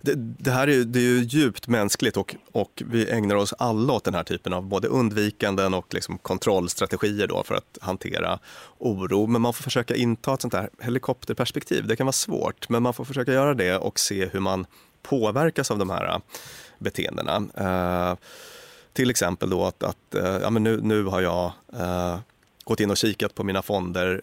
Det, 0.00 0.14
det, 0.16 0.50
här 0.50 0.68
är, 0.68 0.84
det 0.84 0.98
är 0.98 1.02
ju 1.02 1.22
djupt 1.22 1.68
mänskligt 1.68 2.16
och, 2.16 2.34
och 2.52 2.82
vi 2.90 3.10
ägnar 3.10 3.36
oss 3.36 3.54
alla 3.58 3.92
åt 3.92 4.04
den 4.04 4.14
här 4.14 4.24
typen 4.24 4.52
av 4.52 4.62
både 4.62 4.88
undvikanden 4.88 5.74
och 5.74 5.94
liksom 5.94 6.18
kontrollstrategier 6.18 7.26
då 7.26 7.42
för 7.42 7.54
att 7.54 7.78
hantera 7.80 8.38
oro. 8.78 9.26
Men 9.26 9.42
man 9.42 9.52
får 9.52 9.62
försöka 9.62 9.94
inta 9.94 10.34
ett 10.34 10.40
sånt 10.40 10.54
här 10.54 10.68
helikopterperspektiv. 10.82 11.86
Det 11.86 11.96
kan 11.96 12.06
vara 12.06 12.12
svårt, 12.12 12.68
men 12.68 12.82
man 12.82 12.94
får 12.94 13.04
försöka 13.04 13.32
göra 13.32 13.54
det 13.54 13.78
och 13.78 13.98
se 13.98 14.26
hur 14.26 14.40
man 14.40 14.66
påverkas 15.02 15.70
av 15.70 15.78
de 15.78 15.90
här 15.90 16.04
äh, 16.04 16.18
beteendena. 16.78 17.36
Eh, 17.56 18.18
till 18.92 19.10
exempel 19.10 19.50
då 19.50 19.64
att, 19.64 19.82
att 19.82 20.14
eh, 20.14 20.38
ja, 20.42 20.50
men 20.50 20.62
nu, 20.62 20.80
nu 20.82 21.04
har 21.04 21.20
jag 21.20 21.52
eh, 21.72 22.18
gått 22.64 22.80
in 22.80 22.90
och 22.90 22.96
kikat 22.96 23.34
på 23.34 23.44
mina 23.44 23.62
fonder 23.62 24.22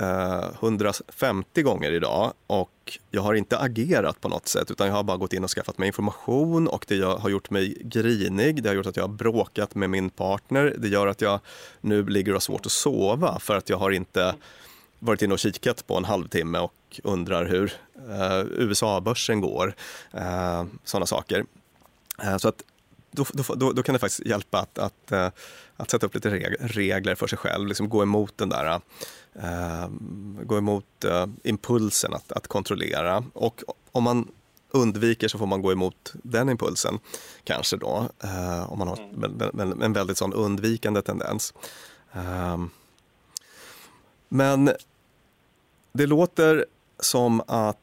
Eh, 0.00 0.44
150 0.60 1.62
gånger 1.62 1.92
idag 1.92 2.32
och 2.46 2.98
jag 3.10 3.22
har 3.22 3.34
inte 3.34 3.58
agerat 3.58 4.20
på 4.20 4.28
något 4.28 4.48
sätt 4.48 4.70
utan 4.70 4.86
jag 4.86 4.94
har 4.94 5.02
bara 5.02 5.16
gått 5.16 5.32
in 5.32 5.44
och 5.44 5.50
skaffat 5.50 5.78
mig 5.78 5.86
information 5.86 6.68
och 6.68 6.84
det 6.88 7.02
har 7.02 7.28
gjort 7.28 7.50
mig 7.50 7.76
grinig, 7.80 8.62
det 8.62 8.68
har 8.68 8.76
gjort 8.76 8.86
att 8.86 8.96
jag 8.96 9.04
har 9.04 9.14
bråkat 9.14 9.74
med 9.74 9.90
min 9.90 10.10
partner, 10.10 10.74
det 10.78 10.88
gör 10.88 11.06
att 11.06 11.20
jag 11.20 11.40
nu 11.80 12.06
ligger 12.06 12.32
och 12.32 12.34
har 12.34 12.40
svårt 12.40 12.66
att 12.66 12.72
sova 12.72 13.38
för 13.38 13.56
att 13.56 13.68
jag 13.68 13.76
har 13.76 13.90
inte 13.90 14.34
varit 14.98 15.22
inne 15.22 15.34
och 15.34 15.38
kikat 15.38 15.86
på 15.86 15.96
en 15.96 16.04
halvtimme 16.04 16.58
och 16.58 17.00
undrar 17.04 17.44
hur 17.44 17.72
eh, 17.96 18.40
USA-börsen 18.50 19.40
går. 19.40 19.74
Eh, 20.12 20.64
sådana 20.84 21.06
saker. 21.06 21.44
Eh, 22.22 22.36
så 22.36 22.48
att 22.48 22.62
då, 23.32 23.54
då, 23.54 23.72
då, 23.72 23.82
kan 23.82 23.92
det 23.92 23.98
faktiskt 23.98 24.26
hjälpa 24.26 24.58
att, 24.58 24.78
att, 24.78 25.12
eh, 25.12 25.30
att 25.76 25.90
sätta 25.90 26.06
upp 26.06 26.14
lite 26.14 26.30
regler 26.60 27.14
för 27.14 27.26
sig 27.26 27.38
själv, 27.38 27.68
liksom 27.68 27.88
gå 27.88 28.02
emot 28.02 28.38
den 28.38 28.48
där 28.48 28.80
uh, 29.36 29.88
gå 30.42 30.58
emot 30.58 30.84
uh, 31.04 31.26
impulsen 31.44 32.14
att, 32.14 32.32
att 32.32 32.46
kontrollera. 32.46 33.24
Och 33.32 33.62
om 33.92 34.02
man 34.04 34.28
undviker 34.70 35.28
så 35.28 35.38
får 35.38 35.46
man 35.46 35.62
gå 35.62 35.72
emot 35.72 36.12
den 36.22 36.48
impulsen 36.48 36.98
kanske 37.44 37.76
då, 37.76 38.08
uh, 38.24 38.72
om 38.72 38.78
man 38.78 38.88
har 38.88 38.98
mm. 38.98 39.82
en 39.82 39.92
väldigt 39.92 40.18
sån 40.18 40.32
undvikande 40.32 41.02
tendens. 41.02 41.54
Ehm, 42.12 42.70
men 44.28 44.70
det 45.92 46.06
låter 46.06 46.66
som 47.00 47.42
att 47.46 47.78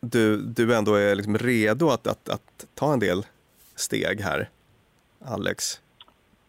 du, 0.00 0.36
du 0.36 0.74
ändå 0.74 0.94
är 0.94 1.14
liksom 1.14 1.38
redo 1.38 1.88
att, 1.88 2.06
att, 2.06 2.28
att 2.28 2.66
ta 2.74 2.92
en 2.92 3.00
del 3.00 3.22
steg 3.74 4.20
här, 4.20 4.48
Alex? 5.24 5.80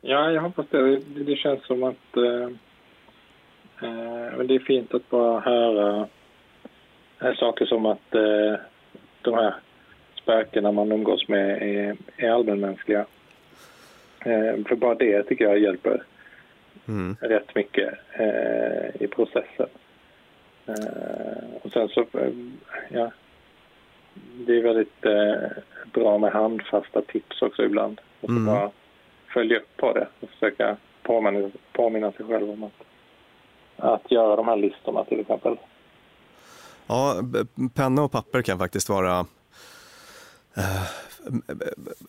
Ja, 0.02 0.32
jag 0.32 0.42
hoppas 0.42 0.66
det. 0.70 1.00
Det, 1.00 1.24
det 1.24 1.36
känns 1.36 1.66
som 1.66 1.84
att 1.84 2.18
eh, 2.18 2.50
eh, 3.90 4.40
det 4.40 4.56
är 4.56 4.66
fint 4.66 4.94
att 4.94 5.10
bara 5.10 5.40
höra 5.40 6.08
eh, 7.22 7.36
saker 7.36 7.66
som 7.66 7.86
att 7.86 8.16
eh, 8.16 8.56
de 9.22 9.34
här 9.34 9.56
spökena 10.22 10.72
man 10.72 10.92
umgås 10.92 11.28
med 11.28 11.62
är, 11.62 11.98
är 12.18 12.30
allmänmänskliga. 12.30 13.06
Eh, 14.20 14.64
för 14.68 14.76
bara 14.76 14.96
det 14.96 15.24
tycker 15.24 15.46
jag 15.46 15.60
hjälper 15.60 16.04
mm. 16.88 17.18
rätt 17.22 17.56
mycket 17.56 17.94
eh, 18.14 19.02
i 19.02 19.08
processen. 19.08 19.70
Eh, 20.66 21.56
och 21.62 21.72
sen 21.72 21.90
så, 21.90 22.06
ja, 22.90 23.12
det 24.14 24.58
är 24.58 24.64
väldigt 24.64 25.06
eh, 25.06 25.64
bra 25.94 26.18
med 26.18 26.32
handfasta 26.32 27.02
tips 27.02 27.42
också 27.42 27.64
ibland. 27.64 28.02
Och 28.22 28.30
mm. 28.30 28.46
bara 28.46 28.72
följa 29.34 29.58
upp 29.58 29.78
på 29.78 29.94
det 29.94 30.08
och 30.20 30.30
försöka 30.30 30.78
påminna, 31.04 31.50
påminna 31.74 32.12
sig 32.12 32.26
själv 32.26 32.50
om 32.50 32.64
att, 32.64 32.84
att 33.78 34.12
göra 34.12 34.36
de 34.36 34.48
här 34.48 34.56
listorna 34.56 35.04
till 35.04 35.20
exempel. 35.20 35.58
Ja, 36.88 37.16
penna 37.74 38.04
och 38.04 38.12
papper 38.12 38.42
kan 38.42 38.60
faktiskt 38.60 38.90
vara 38.90 39.26
eh, 40.58 40.84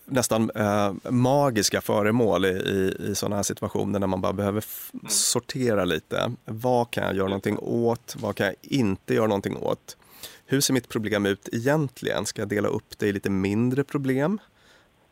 nästan 0.05 0.51
eh, 0.55 0.93
magiska 1.11 1.81
föremål 1.81 2.45
i, 2.45 2.49
i, 2.49 2.95
i 3.09 3.15
sådana 3.15 3.35
här 3.35 3.43
situationer 3.43 3.99
när 3.99 4.07
man 4.07 4.21
bara 4.21 4.33
behöver 4.33 4.63
mm. 4.93 5.05
sortera 5.09 5.85
lite. 5.85 6.31
Vad 6.45 6.91
kan 6.91 7.03
jag 7.03 7.15
göra 7.15 7.27
någonting 7.27 7.57
åt? 7.61 8.15
Vad 8.19 8.35
kan 8.35 8.45
jag 8.45 8.55
inte 8.61 9.13
göra 9.13 9.27
någonting 9.27 9.57
åt? 9.57 9.97
Hur 10.45 10.61
ser 10.61 10.73
mitt 10.73 10.89
problem 10.89 11.25
ut 11.25 11.49
egentligen? 11.51 12.25
Ska 12.25 12.41
jag 12.41 12.49
dela 12.49 12.67
upp 12.67 12.97
det 12.97 13.07
i 13.07 13.11
lite 13.13 13.29
mindre 13.29 13.83
problem? 13.83 14.39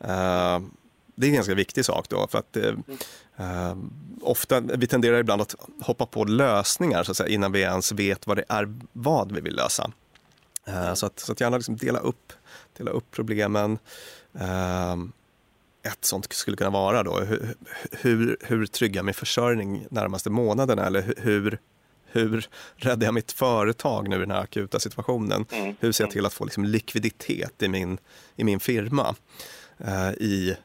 Uh, 0.04 0.60
det 1.16 1.28
är 1.28 1.30
en 1.30 1.36
ganska 1.36 1.56
viktig 1.56 1.86
sak 1.86 2.10
då, 2.10 2.28
för 2.28 2.40
att 2.40 2.58
uh, 2.58 3.76
ofta, 4.22 4.60
vi 4.60 4.88
tenderar 4.88 5.20
ibland 5.20 5.42
att 5.42 5.56
hoppa 5.82 6.06
på 6.06 6.24
lösningar 6.24 7.04
så 7.04 7.12
att 7.12 7.18
säga, 7.18 7.30
innan 7.30 7.52
vi 7.52 7.62
ens 7.62 7.92
vet 7.92 8.28
vad 8.28 8.38
det 8.38 8.44
är, 8.50 8.74
vad 8.94 9.32
vi 9.32 9.42
vill 9.42 9.56
lösa. 9.56 9.92
Uh, 10.68 10.94
så, 10.94 11.06
att, 11.06 11.20
så 11.20 11.32
att 11.32 11.42
gärna 11.42 11.58
liksom 11.58 11.78
dela, 11.78 12.00
upp, 12.00 12.34
dela 12.78 12.92
upp 12.92 13.12
problemen. 13.12 13.80
ett 15.84 16.06
sånt 16.06 16.34
skulle 16.34 16.58
kunna 16.58 16.70
vara 16.70 17.04
då, 17.04 17.20
hur, 17.20 17.56
hur, 17.92 18.38
hur 18.42 18.66
tryggar 18.66 19.04
min 19.04 19.14
försörjning 19.14 19.88
närmaste 19.90 20.30
månaderna 20.30 20.86
eller 20.86 21.14
hur, 21.18 21.60
hur 22.12 22.48
räddar 22.76 23.08
jag 23.08 23.14
mitt 23.14 23.32
företag 23.32 24.10
nu 24.10 24.16
i 24.16 24.20
den 24.20 24.32
här 24.32 24.42
akuta 24.42 24.80
situationen? 24.80 25.46
Mm. 25.52 25.76
Hur 25.80 25.92
ser 25.92 26.04
jag 26.04 26.12
till 26.12 26.26
att 26.26 26.34
få 26.34 26.46
liksom 26.46 26.66
likviditet 26.66 27.64
i 27.64 27.68
min, 27.68 27.98
i 28.36 28.44
min 28.44 28.60
firma? 28.60 29.16
Uh, 29.88 30.12
i, 30.12 30.58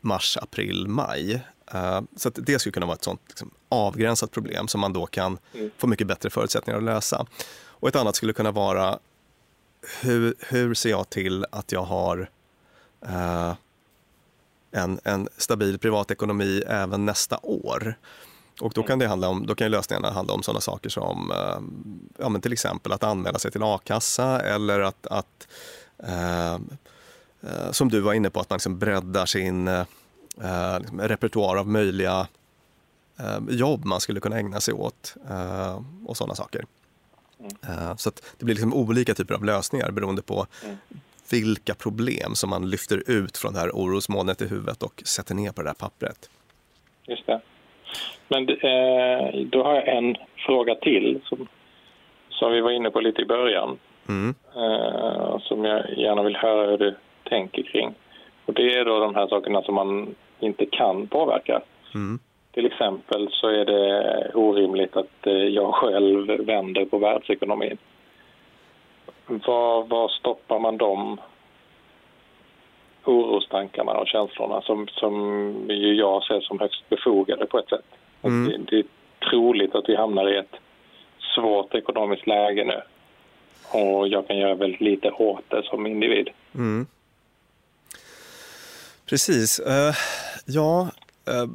mars, 0.00 0.38
april, 0.42 0.86
maj. 0.88 1.34
Uh, 1.74 2.00
så 2.16 2.30
det 2.30 2.58
skulle 2.58 2.72
kunna 2.72 2.86
vara 2.86 2.96
ett 2.96 3.04
sånt 3.04 3.20
liksom, 3.28 3.50
avgränsat 3.68 4.30
problem 4.30 4.68
som 4.68 4.80
man 4.80 4.92
då 4.92 5.06
kan 5.06 5.38
mm. 5.54 5.70
få 5.78 5.86
mycket 5.86 6.06
bättre 6.06 6.30
förutsättningar 6.30 6.78
att 6.78 6.84
lösa. 6.84 7.26
Och 7.66 7.88
ett 7.88 7.96
annat 7.96 8.16
skulle 8.16 8.32
kunna 8.32 8.50
vara 8.50 8.98
hur, 10.00 10.34
hur 10.38 10.74
ser 10.74 10.90
jag 10.90 11.10
till 11.10 11.46
att 11.50 11.72
jag 11.72 11.82
har 11.82 12.30
uh, 13.06 13.54
en, 14.70 15.00
en 15.04 15.28
stabil 15.36 15.78
privatekonomi 15.78 16.62
även 16.66 17.04
nästa 17.04 17.38
år? 17.42 17.94
Och 18.60 18.72
då 18.74 18.82
kan, 18.82 18.98
det 18.98 19.06
handla 19.06 19.28
om, 19.28 19.46
då 19.46 19.54
kan 19.54 19.70
lösningarna 19.70 20.10
handla 20.10 20.34
om 20.34 20.42
sådana 20.42 20.60
saker 20.60 20.88
som 20.88 21.30
uh, 21.30 21.60
ja, 22.18 22.28
men 22.28 22.40
till 22.40 22.52
exempel 22.52 22.92
att 22.92 23.04
anmäla 23.04 23.38
sig 23.38 23.50
till 23.50 23.62
a-kassa 23.62 24.40
eller 24.40 24.80
att, 24.80 25.06
att 25.06 25.48
som 27.70 27.88
du 27.88 28.00
var 28.00 28.14
inne 28.14 28.30
på, 28.30 28.40
att 28.40 28.50
man 28.50 28.56
liksom 28.56 28.78
breddar 28.78 29.26
sin 29.26 29.68
eh, 30.42 30.80
liksom 30.80 31.00
repertoar 31.00 31.56
av 31.56 31.68
möjliga 31.68 32.26
eh, 33.18 33.38
jobb 33.48 33.84
man 33.84 34.00
skulle 34.00 34.20
kunna 34.20 34.38
ägna 34.38 34.60
sig 34.60 34.74
åt 34.74 35.16
eh, 35.30 35.82
och 36.06 36.16
sådana 36.16 36.34
saker. 36.34 36.64
Mm. 37.38 37.52
Eh, 37.68 37.96
så 37.96 38.10
det 38.38 38.44
blir 38.44 38.54
liksom 38.54 38.74
olika 38.74 39.14
typer 39.14 39.34
av 39.34 39.44
lösningar 39.44 39.90
beroende 39.90 40.22
på 40.22 40.46
mm. 40.64 40.76
vilka 41.30 41.74
problem 41.74 42.34
som 42.34 42.50
man 42.50 42.70
lyfter 42.70 43.10
ut 43.10 43.36
från 43.36 43.52
det 43.52 43.60
här 43.60 43.70
orosmolnet 43.70 44.42
i 44.42 44.46
huvudet 44.46 44.82
och 44.82 45.02
sätter 45.06 45.34
ner 45.34 45.52
på 45.52 45.62
det 45.62 45.68
där 45.68 45.74
pappret. 45.74 46.30
Just 47.06 47.26
det. 47.26 47.40
Men 48.28 48.48
eh, 48.48 49.40
då 49.40 49.62
har 49.62 49.74
jag 49.74 49.88
en 49.88 50.16
fråga 50.36 50.74
till 50.74 51.20
som, 51.24 51.48
som 52.28 52.52
vi 52.52 52.60
var 52.60 52.70
inne 52.70 52.90
på 52.90 53.00
lite 53.00 53.22
i 53.22 53.26
början. 53.26 53.78
Mm. 54.08 54.34
Eh, 54.56 55.38
som 55.38 55.64
jag 55.64 55.98
gärna 55.98 56.22
vill 56.22 56.36
höra 56.36 56.70
hur 56.70 56.78
du 56.78 56.94
tänker 57.24 57.62
kring. 57.62 57.94
Och 58.46 58.54
Det 58.54 58.78
är 58.78 58.84
då 58.84 58.98
de 58.98 59.14
här 59.14 59.26
sakerna 59.26 59.62
som 59.62 59.74
man 59.74 60.14
inte 60.40 60.66
kan 60.66 61.06
påverka. 61.06 61.60
Mm. 61.94 62.18
Till 62.52 62.66
exempel 62.66 63.28
så 63.30 63.48
är 63.48 63.64
det 63.64 64.30
orimligt 64.34 64.96
att 64.96 65.26
eh, 65.26 65.32
jag 65.32 65.74
själv 65.74 66.26
vänder 66.46 66.84
på 66.84 66.98
världsekonomin. 66.98 67.78
Var, 69.26 69.84
var 69.84 70.08
stoppar 70.08 70.58
man 70.58 70.76
de 70.76 71.20
orostankarna 73.08 73.92
och 73.92 74.08
känslorna 74.08 74.60
som, 74.62 74.88
som 74.88 75.14
ju 75.68 75.94
jag 75.94 76.24
ser 76.24 76.40
som 76.40 76.58
högst 76.58 76.88
befogade 76.88 77.46
på 77.46 77.58
ett 77.58 77.68
sätt? 77.68 77.84
Mm. 78.22 78.48
Det, 78.48 78.58
det, 78.58 78.78
är 78.78 78.84
troligt 79.30 79.74
att 79.74 79.88
vi 79.88 79.96
hamnar 79.96 80.34
i 80.34 80.36
ett 80.36 80.54
svårt 81.34 81.74
ekonomiskt 81.74 82.26
läge 82.26 82.64
nu 82.64 82.80
och 83.72 84.08
jag 84.08 84.28
kan 84.28 84.38
göra 84.38 84.54
väldigt 84.54 84.80
lite 84.80 85.10
åt 85.10 85.44
det 85.48 85.62
som 85.62 85.86
individ. 85.86 86.28
Mm. 86.54 86.86
Precis. 89.06 89.60
Uh, 89.60 89.94
ja, 90.44 90.88
uh, 91.30 91.46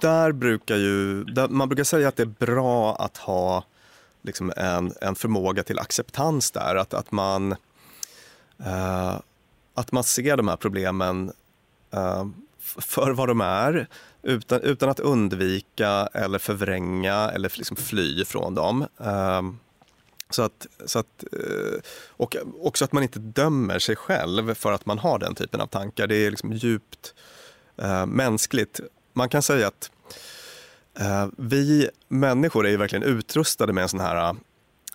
där 0.00 0.32
brukar 0.32 0.76
ju... 0.76 1.24
Där, 1.24 1.48
man 1.48 1.68
brukar 1.68 1.84
säga 1.84 2.08
att 2.08 2.16
det 2.16 2.22
är 2.22 2.46
bra 2.46 2.94
att 2.94 3.16
ha 3.16 3.64
liksom 4.22 4.52
en, 4.56 4.92
en 5.00 5.14
förmåga 5.14 5.62
till 5.62 5.78
acceptans 5.78 6.50
där. 6.50 6.76
Att, 6.76 6.94
att, 6.94 7.12
man, 7.12 7.52
uh, 8.60 9.18
att 9.78 9.92
man 9.92 10.04
ser 10.04 10.36
de 10.36 10.48
här 10.48 10.56
problemen 10.56 11.32
eh, 11.90 12.26
för 12.78 13.10
vad 13.10 13.28
de 13.28 13.40
är 13.40 13.88
utan, 14.22 14.60
utan 14.60 14.88
att 14.88 15.00
undvika 15.00 16.08
eller 16.12 16.38
förvränga 16.38 17.14
eller 17.14 17.52
liksom 17.56 17.76
fly 17.76 18.24
från 18.24 18.54
dem. 18.54 18.86
Eh, 19.00 19.42
så 20.30 20.42
att, 20.42 20.66
så 20.86 20.98
att, 20.98 21.24
eh, 21.32 21.80
och 22.08 22.36
också 22.60 22.84
att 22.84 22.92
man 22.92 23.02
inte 23.02 23.18
dömer 23.18 23.78
sig 23.78 23.96
själv 23.96 24.54
för 24.54 24.72
att 24.72 24.86
man 24.86 24.98
har 24.98 25.18
den 25.18 25.34
typen 25.34 25.60
av 25.60 25.66
tankar. 25.66 26.06
Det 26.06 26.16
är 26.16 26.30
liksom 26.30 26.52
djupt 26.52 27.14
äh, 27.76 28.06
mänskligt. 28.06 28.80
Man 29.12 29.28
kan 29.28 29.42
säga 29.42 29.68
att 29.68 29.90
vi 31.36 31.88
människor 32.08 32.66
är 32.66 32.76
verkligen 32.76 33.02
utrustade 33.02 33.72
med 33.72 33.82
en 33.82 33.88
sån 33.88 34.00
här 34.00 34.36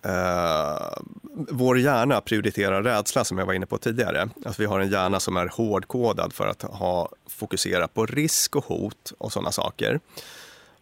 Uh, 0.06 0.88
vår 1.34 1.78
hjärna 1.78 2.20
prioriterar 2.20 2.82
rädsla 2.82 3.24
som 3.24 3.38
jag 3.38 3.46
var 3.46 3.52
inne 3.52 3.66
på 3.66 3.78
tidigare. 3.78 4.28
Alltså 4.46 4.62
vi 4.62 4.66
har 4.66 4.80
en 4.80 4.88
hjärna 4.88 5.20
som 5.20 5.36
är 5.36 5.46
hårdkodad 5.46 6.32
för 6.32 6.46
att 6.46 6.62
ha, 6.62 7.08
fokusera 7.26 7.88
på 7.88 8.06
risk 8.06 8.56
och 8.56 8.64
hot 8.64 9.12
och 9.18 9.32
sådana 9.32 9.52
saker. 9.52 10.00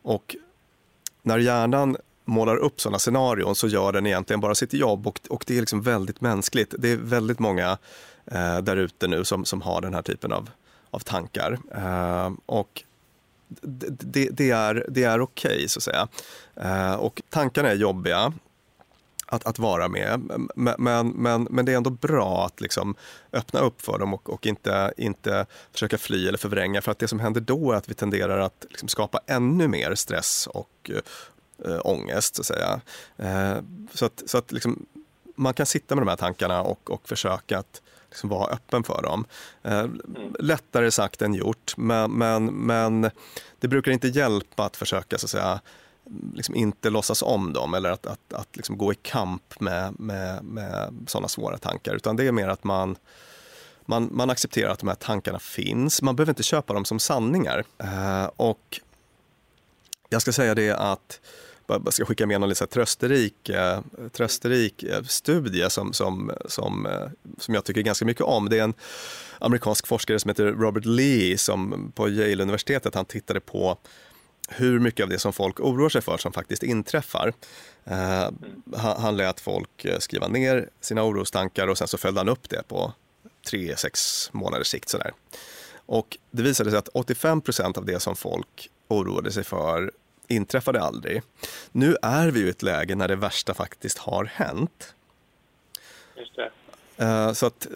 Och 0.03 0.37
när 1.23 1.39
hjärnan 1.39 1.97
målar 2.25 2.57
upp 2.57 2.81
sådana 2.81 2.99
scenarion 2.99 3.55
så 3.55 3.69
gör 3.69 3.93
den 3.93 4.07
egentligen 4.07 4.41
bara 4.41 4.55
sitt 4.55 4.73
jobb 4.73 5.07
och, 5.07 5.21
och 5.29 5.45
det 5.47 5.57
är 5.57 5.61
liksom 5.61 5.83
väldigt 5.83 6.21
mänskligt. 6.21 6.75
Det 6.79 6.89
är 6.89 6.97
väldigt 6.97 7.39
många 7.39 7.79
eh, 8.27 8.59
där 8.59 8.77
ute 8.77 9.09
nu 9.09 9.25
som, 9.25 9.45
som 9.45 9.63
har 9.63 9.81
den 9.81 9.95
här 9.95 10.03
typen 10.03 10.33
av, 10.33 10.51
av 10.91 10.99
tankar. 10.99 11.59
Eh, 11.75 12.33
och 12.47 12.83
det, 13.61 14.29
det, 14.33 14.51
är, 14.51 14.87
det 14.89 15.05
är 15.05 15.21
okej 15.21 15.55
okay, 15.55 15.69
så 15.69 15.79
att 15.79 15.83
säga. 15.83 16.09
Eh, 16.57 16.95
och 16.95 17.23
tankarna 17.31 17.69
är 17.69 17.75
jobbiga 17.75 18.33
att, 19.33 19.47
att 19.47 19.59
vara 19.59 19.89
med. 19.89 20.21
Men, 20.55 21.09
men, 21.09 21.47
men 21.51 21.65
det 21.65 21.73
är 21.73 21.77
ändå 21.77 21.91
bra 21.91 22.47
att 22.47 22.61
liksom 22.61 22.95
öppna 23.33 23.61
upp 23.61 23.83
för 23.83 23.99
dem 23.99 24.15
och, 24.15 24.31
och 24.31 24.47
inte, 24.47 24.93
inte 24.97 25.47
försöka 25.73 25.99
fly 25.99 26.29
eller 26.29 26.39
förvränga. 26.39 26.83
För 26.83 26.93
att 26.93 26.99
det 26.99 27.09
som 27.09 27.21
händer 27.21 27.41
då 27.41 27.73
är 27.73 27.77
att 27.77 27.89
vi 27.89 27.95
tenderar 27.95 28.39
att 28.39 28.67
liksom 28.69 28.89
skapa 28.89 29.21
ännu 29.27 29.69
mer 29.69 29.95
stress 29.95 30.47
och, 30.47 30.91
äh, 31.65 31.81
ångest. 31.85 32.35
Så 32.35 32.43
att, 32.43 32.47
säga. 32.47 32.81
Äh, 33.17 33.63
så 33.95 34.07
att, 34.07 34.23
så 34.27 34.39
att 34.39 34.53
liksom, 34.53 34.87
man 35.35 35.55
kan 35.55 35.67
sitta 35.67 35.95
med 35.95 36.03
de 36.03 36.09
här 36.09 36.17
tankarna 36.17 36.63
och, 36.63 36.91
och 36.91 37.09
försöka 37.09 37.59
att 37.59 37.83
liksom 38.09 38.29
vara 38.29 38.53
öppen 38.53 38.85
för 38.85 39.03
dem. 39.03 39.25
Äh, 39.63 39.87
lättare 40.39 40.91
sagt 40.91 41.23
än 41.23 41.35
gjort, 41.35 41.77
men, 41.77 42.11
men, 42.11 42.47
men 42.47 43.11
det 43.61 43.69
brukar 43.69 43.93
inte 43.93 44.09
hjälpa 44.09 44.65
att 44.65 44.77
försöka 44.77 45.19
så 45.19 45.27
att 45.27 45.31
säga, 45.31 45.61
liksom 46.35 46.55
inte 46.55 46.91
låtsas 46.91 47.23
om 47.23 47.53
dem 47.53 47.75
eller 47.75 47.91
att, 47.91 48.07
att, 48.07 48.33
att 48.33 48.57
liksom 48.57 48.79
gå 48.79 48.93
i 48.93 48.97
kamp 49.03 49.61
med, 49.61 50.01
med, 50.01 50.45
med 50.45 50.95
sådana 51.07 51.29
svåra 51.29 51.59
tankar. 51.59 51.95
Utan 51.95 52.17
det 52.17 52.27
är 52.27 52.33
mer 52.33 52.49
att 52.49 52.65
man, 52.65 52.97
man, 53.87 54.09
man 54.13 54.31
accepterar 54.31 54.71
att 54.71 54.79
de 54.79 54.89
här 54.89 54.95
tankarna 54.95 55.39
finns. 55.39 56.03
Man 56.03 56.17
behöver 56.17 56.31
inte 56.31 56.43
köpa 56.43 56.75
dem 56.75 56.85
som 56.85 56.99
sanningar. 56.99 57.65
Eh, 57.79 58.31
och 58.37 58.81
jag 60.09 60.23
ska 60.23 60.33
säga 60.33 60.55
det 60.55 60.71
att 60.71 61.21
jag 61.67 61.95
ska 61.95 62.05
skicka 62.05 62.27
med 62.27 62.41
någon 62.41 62.49
lite 62.49 62.67
trösterik, 62.67 63.49
eh, 63.49 63.81
trösterik 64.13 64.83
eh, 64.83 65.03
studie 65.03 65.71
som, 65.71 65.93
som, 65.93 66.33
som, 66.47 66.87
eh, 66.87 67.09
som 67.39 67.55
jag 67.55 67.65
tycker 67.65 67.83
ganska 67.83 68.05
mycket 68.05 68.23
om. 68.23 68.49
Det 68.49 68.59
är 68.59 68.65
en 68.65 68.75
amerikansk 69.39 69.87
forskare 69.87 70.19
som 70.19 70.29
heter 70.29 70.47
Robert 70.47 70.85
Lee 70.85 71.39
som 71.39 71.93
på 71.95 72.09
Yale-universitetet 72.09 72.95
han 72.95 73.05
tittade 73.05 73.41
på 73.41 73.79
hur 74.49 74.79
mycket 74.79 75.05
av 75.05 75.11
det 75.11 75.19
som 75.19 75.33
folk 75.33 75.61
oroar 75.61 75.89
sig 75.89 76.03
för 76.03 76.17
som 76.17 76.33
faktiskt 76.33 76.63
inträffar. 76.63 77.33
Eh, 77.85 78.31
han 78.77 79.17
lät 79.17 79.41
folk 79.41 79.85
eh, 79.85 79.99
skriva 79.99 80.29
ner 80.29 80.69
sina 80.81 81.05
orostankar 81.05 81.69
och 81.69 81.79
sen 81.79 81.89
så 81.89 81.99
följde 81.99 82.21
han 82.21 82.29
upp 82.29 82.49
det 82.49 82.69
på 82.69 82.93
tre, 83.47 83.77
sex 83.77 84.29
månaders 84.33 84.67
sikt. 84.67 84.89
Sådär. 84.89 85.13
Och 85.87 86.19
det 86.31 86.43
visade 86.43 86.71
sig 86.71 86.79
att 86.79 86.89
85 86.89 87.41
procent 87.41 87.79
av 87.79 87.85
det 87.85 88.01
som 88.01 88.17
folk 88.17 88.71
oroade 88.89 89.33
sig 89.33 89.45
för 89.45 89.93
inträffade 90.29 90.81
aldrig. 90.81 91.23
Nu 91.73 91.97
är 92.03 92.31
vi 92.31 92.41
i 92.41 92.49
ett 92.49 92.63
läge 92.63 92.95
när 92.95 93.09
det 93.09 93.17
värsta 93.17 93.55
faktiskt 93.55 93.99
har 93.99 94.25
hänt. 94.25 94.95
Just 96.17 96.37
det. 96.37 96.51
Eh, 96.97 97.33
så 97.33 97.47
att 97.47 97.67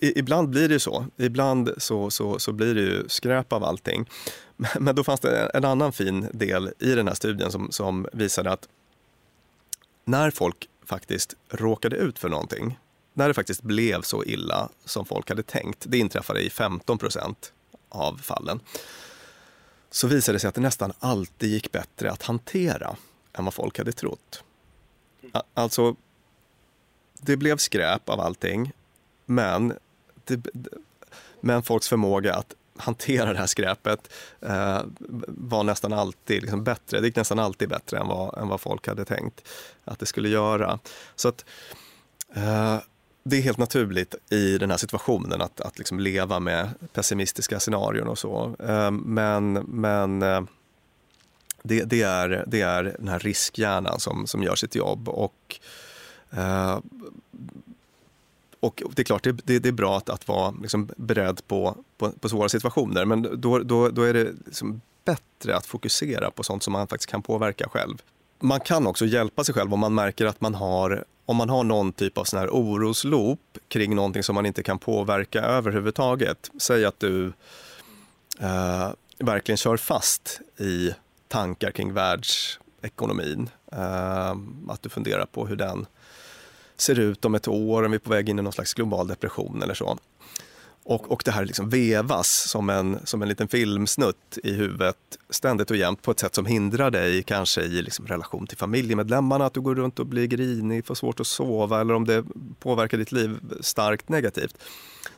ibland 0.00 0.48
blir 0.48 0.68
det 0.68 0.74
ju 0.74 0.78
så. 0.78 1.06
Ibland 1.16 1.70
så, 1.78 2.10
så, 2.10 2.38
så 2.38 2.52
blir 2.52 2.74
det 2.74 2.80
ju 2.80 3.08
skräp 3.08 3.52
av 3.52 3.64
allting. 3.64 4.08
Men 4.80 4.94
då 4.94 5.04
fanns 5.04 5.20
det 5.20 5.50
en 5.54 5.64
annan 5.64 5.92
fin 5.92 6.28
del 6.32 6.70
i 6.78 6.94
den 6.94 7.08
här 7.08 7.14
studien 7.14 7.52
som, 7.52 7.72
som 7.72 8.06
visade 8.12 8.52
att 8.52 8.68
när 10.04 10.30
folk 10.30 10.68
faktiskt 10.86 11.34
råkade 11.48 11.96
ut 11.96 12.18
för 12.18 12.28
någonting, 12.28 12.78
när 13.14 13.28
det 13.28 13.34
faktiskt 13.34 13.62
blev 13.62 14.02
så 14.02 14.24
illa 14.24 14.68
som 14.84 15.04
folk 15.06 15.28
hade 15.28 15.42
tänkt, 15.42 15.84
det 15.88 15.98
inträffade 15.98 16.40
i 16.40 16.50
15 16.50 16.98
procent 16.98 17.52
av 17.88 18.20
fallen, 18.22 18.60
så 19.90 20.06
visade 20.06 20.36
det 20.36 20.40
sig 20.40 20.48
att 20.48 20.54
det 20.54 20.60
nästan 20.60 20.92
alltid 20.98 21.50
gick 21.50 21.72
bättre 21.72 22.10
att 22.10 22.22
hantera 22.22 22.96
än 23.32 23.44
vad 23.44 23.54
folk 23.54 23.78
hade 23.78 23.92
trott. 23.92 24.44
Alltså, 25.54 25.96
det 27.22 27.36
blev 27.36 27.56
skräp 27.56 28.08
av 28.08 28.20
allting, 28.20 28.72
men, 29.26 29.78
det, 30.24 30.46
men 31.40 31.62
folks 31.62 31.88
förmåga 31.88 32.34
att 32.34 32.54
hantera 32.76 33.32
det 33.32 33.38
här 33.38 33.46
skräpet 33.46 34.12
eh, 34.40 34.80
var 35.28 35.64
nästan 35.64 35.92
alltid 35.92 36.42
liksom 36.42 36.64
bättre. 36.64 37.00
Det 37.00 37.06
gick 37.06 37.16
nästan 37.16 37.38
alltid 37.38 37.68
bättre 37.68 37.98
än 37.98 38.08
vad, 38.08 38.38
än 38.38 38.48
vad 38.48 38.60
folk 38.60 38.86
hade 38.86 39.04
tänkt 39.04 39.48
att 39.84 39.98
det 39.98 40.06
skulle 40.06 40.28
göra. 40.28 40.78
Så 41.16 41.28
att 41.28 41.44
eh, 42.34 42.78
det 43.24 43.36
är 43.36 43.42
helt 43.42 43.58
naturligt 43.58 44.14
i 44.30 44.58
den 44.58 44.70
här 44.70 44.78
situationen 44.78 45.42
att, 45.42 45.60
att 45.60 45.78
liksom 45.78 46.00
leva 46.00 46.40
med 46.40 46.70
pessimistiska 46.92 47.60
scenarion 47.60 48.08
och 48.08 48.18
så. 48.18 48.56
Eh, 48.58 48.90
men, 48.90 49.52
men 49.52 50.22
eh, 50.22 50.42
det, 51.62 51.84
det, 51.84 52.02
är, 52.02 52.44
det 52.46 52.60
är 52.60 52.96
den 52.98 53.08
här 53.08 53.18
riskhjärnan 53.18 54.00
som, 54.00 54.26
som 54.26 54.42
gör 54.42 54.54
sitt 54.54 54.74
jobb. 54.74 55.08
Och, 55.08 55.60
Eh, 56.36 56.78
och 58.60 58.82
det 58.94 59.02
är 59.02 59.04
klart, 59.04 59.22
det, 59.22 59.32
det, 59.32 59.58
det 59.58 59.68
är 59.68 59.72
bra 59.72 59.96
att, 59.96 60.08
att 60.08 60.28
vara 60.28 60.54
liksom 60.62 60.88
beredd 60.96 61.46
på, 61.46 61.76
på, 61.98 62.10
på, 62.10 62.28
svåra 62.28 62.48
situationer, 62.48 63.04
men 63.04 63.40
då, 63.40 63.58
då, 63.58 63.88
då 63.88 64.02
är 64.02 64.14
det 64.14 64.32
liksom 64.46 64.80
bättre 65.04 65.56
att 65.56 65.66
fokusera 65.66 66.30
på 66.30 66.42
sånt 66.42 66.62
som 66.62 66.72
man 66.72 66.86
faktiskt 66.86 67.10
kan 67.10 67.22
påverka 67.22 67.68
själv. 67.68 68.02
Man 68.40 68.60
kan 68.60 68.86
också 68.86 69.06
hjälpa 69.06 69.44
sig 69.44 69.54
själv 69.54 69.74
om 69.74 69.80
man 69.80 69.94
märker 69.94 70.26
att 70.26 70.40
man 70.40 70.54
har 70.54 71.04
om 71.24 71.36
man 71.36 71.50
har 71.50 71.64
någon 71.64 71.92
typ 71.92 72.18
av 72.18 72.24
sån 72.24 72.38
här 72.38 72.48
orosloop 72.48 73.58
kring 73.68 73.94
någonting 73.94 74.22
som 74.22 74.34
man 74.34 74.46
inte 74.46 74.62
kan 74.62 74.78
påverka 74.78 75.40
överhuvudtaget. 75.40 76.50
Säg 76.58 76.84
att 76.84 77.00
du 77.00 77.32
eh, 78.40 78.90
verkligen 79.18 79.56
kör 79.56 79.76
fast 79.76 80.40
i 80.58 80.94
tankar 81.28 81.70
kring 81.70 81.92
världsekonomin. 81.92 83.50
Eh, 83.72 84.36
att 84.68 84.82
du 84.82 84.88
funderar 84.88 85.26
på 85.26 85.46
hur 85.46 85.56
den 85.56 85.86
ser 86.82 86.98
ut 86.98 87.24
om 87.24 87.34
ett 87.34 87.48
år, 87.48 87.82
om 87.82 87.90
vi 87.90 87.94
är 87.94 87.98
på 87.98 88.10
väg 88.10 88.28
in 88.28 88.38
i 88.38 88.42
någon 88.42 88.52
slags 88.52 88.74
global 88.74 89.08
depression 89.08 89.62
eller 89.62 89.74
så. 89.74 89.98
Och, 90.84 91.12
och 91.12 91.22
det 91.24 91.30
här 91.30 91.44
liksom 91.44 91.70
vevas 91.70 92.48
som 92.48 92.70
en, 92.70 92.98
som 93.04 93.22
en 93.22 93.28
liten 93.28 93.48
filmsnutt 93.48 94.38
i 94.42 94.52
huvudet 94.52 94.96
ständigt 95.30 95.70
och 95.70 95.76
jämt 95.76 96.02
på 96.02 96.10
ett 96.10 96.20
sätt 96.20 96.34
som 96.34 96.46
hindrar 96.46 96.90
dig 96.90 97.22
kanske 97.22 97.62
i 97.62 97.82
liksom 97.82 98.06
relation 98.06 98.46
till 98.46 98.58
familjemedlemmarna, 98.58 99.46
att 99.46 99.54
du 99.54 99.60
går 99.60 99.74
runt 99.74 99.98
och 99.98 100.06
blir 100.06 100.26
grinig, 100.26 100.86
får 100.86 100.94
svårt 100.94 101.20
att 101.20 101.26
sova 101.26 101.80
eller 101.80 101.94
om 101.94 102.04
det 102.04 102.24
påverkar 102.58 102.98
ditt 102.98 103.12
liv 103.12 103.38
starkt 103.60 104.08
negativt. 104.08 104.54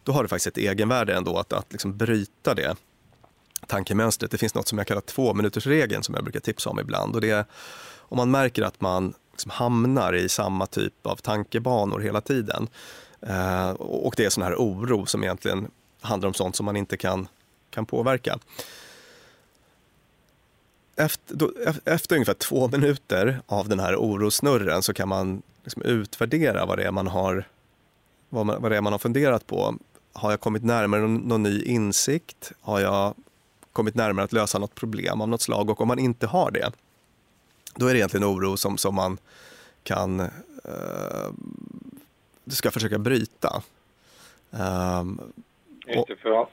Då 0.03 0.13
har 0.13 0.23
det 0.23 0.29
faktiskt 0.29 0.47
ett 0.47 0.59
egenvärde 0.59 1.15
ändå 1.15 1.39
att, 1.39 1.53
att 1.53 1.73
liksom 1.73 1.97
bryta 1.97 2.55
det 2.55 2.77
tankemönstret. 3.67 4.31
Det 4.31 4.39
finns 4.39 4.55
något 4.55 4.69
som 4.69 4.79
jag 4.79 4.87
kallar 4.87 5.01
två 5.01 5.35
minuters 5.35 5.67
regeln 5.67 6.03
som 6.03 6.15
jag 6.15 6.25
brukar 6.25 6.41
tipsa 6.41 6.71
om 6.71 6.81
ibland 6.81 7.15
och 7.15 7.21
det 7.21 7.31
är 7.31 7.45
om 7.97 8.17
man 8.17 8.31
märker 8.31 8.63
att 8.63 8.81
man 8.81 9.15
liksom 9.35 9.51
hamnar 9.51 10.13
i 10.13 10.29
samma 10.29 10.67
typ 10.67 11.07
av 11.07 11.17
tankebanor 11.17 12.01
hela 12.01 12.21
tiden 12.21 12.69
Eh, 13.27 13.71
och 13.71 14.15
det 14.17 14.25
är 14.25 14.31
sån 14.31 14.43
här 14.43 14.55
oro 14.55 15.07
som 15.07 15.25
egentligen 15.25 15.71
handlar 16.01 16.27
om 16.27 16.35
sånt 16.35 16.57
som 16.57 16.67
man 16.67 16.77
inte 16.77 16.97
kan, 16.97 17.29
kan 17.71 17.87
påverka. 17.87 18.39
Efter, 20.97 21.37
då, 21.37 21.53
efter 21.85 22.17
ungefär 22.17 22.35
två 22.35 22.69
minuter 22.69 23.41
av 23.47 23.69
den 23.69 23.81
här 23.81 23.97
orosnurren 23.97 24.83
så 24.83 24.95
kan 24.95 25.09
man 25.09 25.43
liksom 25.65 25.83
utvärdera 25.83 26.67
vad 26.67 26.79
det, 26.79 26.85
är 26.85 26.91
man 26.91 27.07
har, 27.07 27.49
vad, 28.29 28.47
man, 28.47 28.63
vad 28.63 28.71
det 28.71 28.77
är 28.77 28.81
man 28.81 28.93
har 28.93 28.99
funderat 28.99 29.47
på. 29.47 29.75
Har 30.13 30.31
jag 30.31 30.41
kommit 30.41 30.65
närmare 30.65 31.01
någon, 31.01 31.17
någon 31.17 31.43
ny 31.43 31.63
insikt? 31.63 32.53
Har 32.61 32.81
jag 32.81 33.15
kommit 33.73 33.95
närmare 33.95 34.25
att 34.25 34.33
lösa 34.33 34.59
något 34.59 34.75
problem 34.75 35.21
av 35.21 35.29
något 35.29 35.43
slag? 35.43 35.71
Och 35.71 35.81
om 35.81 35.89
man 35.89 35.99
inte 35.99 36.27
har 36.27 36.51
det, 36.51 36.73
då 37.75 37.87
är 37.87 37.93
det 37.93 37.99
egentligen 37.99 38.27
oro 38.27 38.57
som, 38.57 38.79
som 38.79 38.95
man 38.95 39.19
kan 39.83 40.21
eh, 40.21 41.31
ska 42.47 42.71
försöka 42.71 42.99
bryta. 42.99 43.63
Um, 44.51 45.33
inte 45.87 46.17
för 46.17 46.47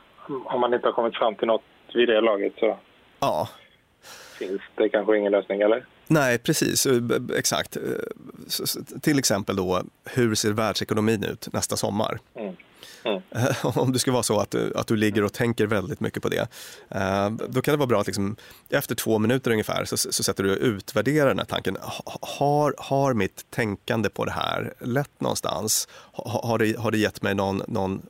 om 0.46 0.62
man 0.62 0.74
inte 0.74 0.88
har 0.88 0.94
kommit 0.94 1.16
fram 1.16 1.36
till 1.36 1.48
något 1.48 1.64
vid 1.94 2.08
det 2.08 2.22
laget 2.22 2.54
så 2.60 2.78
ja. 3.20 3.50
finns 4.40 4.62
det 4.76 4.90
kanske 4.90 5.18
ingen 5.18 5.32
lösning, 5.32 5.62
eller? 5.62 5.86
Nej, 6.08 6.38
precis. 6.40 6.86
Eh, 6.86 7.02
exakt. 7.38 7.78
Eh, 7.78 7.82
till 9.02 9.20
exempel 9.20 9.56
då, 9.56 9.84
hur 10.06 10.36
ser 10.36 10.52
världsekonomin 10.52 11.24
ut 11.24 11.54
nästa 11.54 11.76
sommar? 11.76 12.20
Mm. 12.36 12.56
Mm. 13.04 13.22
Om 13.64 13.94
det 13.94 14.00
skulle 14.00 14.14
vara 14.14 14.24
så 14.24 14.40
att, 14.40 14.56
att 14.56 14.88
du 14.88 14.96
ligger 14.96 15.24
och 15.24 15.34
tänker 15.34 15.68
väldigt 15.68 16.00
mycket 16.00 16.24
på 16.24 16.30
det, 16.30 16.48
eh, 16.90 17.30
då 17.30 17.62
kan 17.62 17.72
det 17.72 17.78
vara 17.78 17.88
bra 17.88 18.02
att 18.02 18.08
liksom, 18.08 18.36
efter 18.70 18.96
två 18.96 19.20
minuter 19.20 19.52
ungefär 19.52 19.86
så, 19.86 19.98
så 19.98 20.24
sätter 20.24 20.44
du 20.44 20.52
och 20.52 20.62
utvärderar 20.62 21.28
den 21.28 21.40
här 21.40 21.46
tanken. 21.46 21.78
Har, 22.22 22.76
har 22.78 23.14
mitt 23.14 23.46
tänkande 23.50 24.10
på 24.10 24.26
det 24.26 24.32
här 24.32 24.74
lett 24.80 25.22
någonstans? 25.22 25.88
Har, 25.92 26.48
har, 26.48 26.58
det, 26.58 26.80
har 26.80 26.92
det 26.92 26.98
gett 26.98 27.22
mig 27.22 27.36
någon, 27.36 27.64
någon 27.68 28.02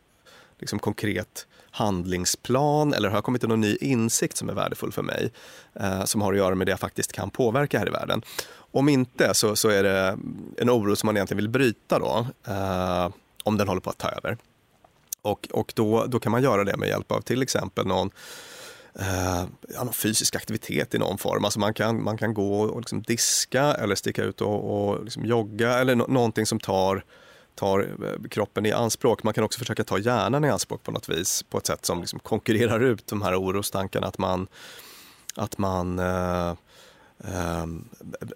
liksom 0.60 0.80
konkret 0.80 1.48
handlingsplan 1.72 2.94
eller 2.94 3.10
har 3.10 3.18
jag 3.18 3.24
kommit 3.24 3.42
till 3.42 3.50
någon 3.50 3.62
ny 3.62 3.76
insikt 3.76 4.38
som 4.38 4.50
är 4.50 4.54
värdefull 4.54 4.92
för 4.92 5.02
mig 5.02 5.32
eh, 5.74 6.04
som 6.04 6.22
har 6.22 6.34
att 6.34 6.38
göra 6.38 6.56
med 6.56 6.68
det 6.68 6.72
jag 6.72 6.80
faktiskt 6.80 7.12
kan 7.12 7.30
påverka 7.30 7.80
här 7.80 7.88
i 7.88 7.92
världen. 7.92 8.22
Om 8.72 8.90
inte 8.90 9.34
så, 9.34 9.56
så 9.56 9.70
är 9.70 9.84
det 9.84 10.18
en 10.58 10.70
oro 10.70 10.96
som 10.96 11.08
man 11.08 11.18
egentligen 11.18 11.38
vill 11.38 11.50
bryta 11.50 12.00
då, 12.00 12.28
eh, 12.48 13.10
om 13.44 13.58
den 13.58 13.68
håller 13.68 13.82
på 13.82 13.90
att 13.90 13.98
ta 13.98 14.10
över. 14.10 14.38
Och, 15.22 15.48
och 15.52 15.74
då, 15.76 16.06
då 16.06 16.20
kan 16.20 16.32
man 16.32 16.44
göra 16.44 16.64
det 16.64 16.78
med 16.78 16.90
hjälp 16.90 17.12
av 17.12 17.22
till 17.22 17.42
exempel 17.42 17.88
någon 17.88 18.12
eh, 19.00 19.44
ja, 19.74 19.84
någon 19.84 19.94
fysisk 19.94 20.36
aktivitet 20.36 20.96
i 20.96 20.98
någon 20.98 21.18
form. 21.18 21.46
Alltså 21.46 21.60
man, 21.60 21.74
kan, 21.74 22.04
man 22.04 22.18
kan 22.18 22.34
gå 22.34 22.62
och 22.62 22.80
liksom 22.80 23.02
diska 23.02 23.64
eller 23.64 23.96
sticka 23.96 24.24
ut 24.24 24.42
och, 24.42 24.90
och 24.90 25.04
liksom 25.04 25.26
jogga 25.26 25.80
eller 25.80 25.96
no 25.96 26.06
någonting 26.08 26.46
som 26.46 26.60
tar, 26.60 27.06
tar 27.56 27.80
eh, 27.80 28.30
kroppen 28.30 28.66
i 28.66 28.72
anspråk. 28.72 29.24
Man 29.24 29.34
kan 29.34 29.44
också 29.44 29.60
försöka 29.60 29.84
ta 29.84 29.98
hjärnan 29.98 30.46
i 30.46 30.50
anspråk 30.50 30.84
på 30.84 30.92
något 30.92 31.10
vis 31.10 31.44
på 31.44 31.58
ett 31.58 31.66
sätt 31.66 31.86
som 31.86 32.00
liksom 32.00 32.20
konkurrerar 32.20 32.80
ut 32.80 33.08
de 33.08 33.22
här 33.22 33.40
orostankarna. 33.40 34.08
Att 34.08 34.18
man, 34.18 34.48
att 35.36 35.58
man 35.58 36.00
eh, 36.00 36.54
Um, 37.24 37.90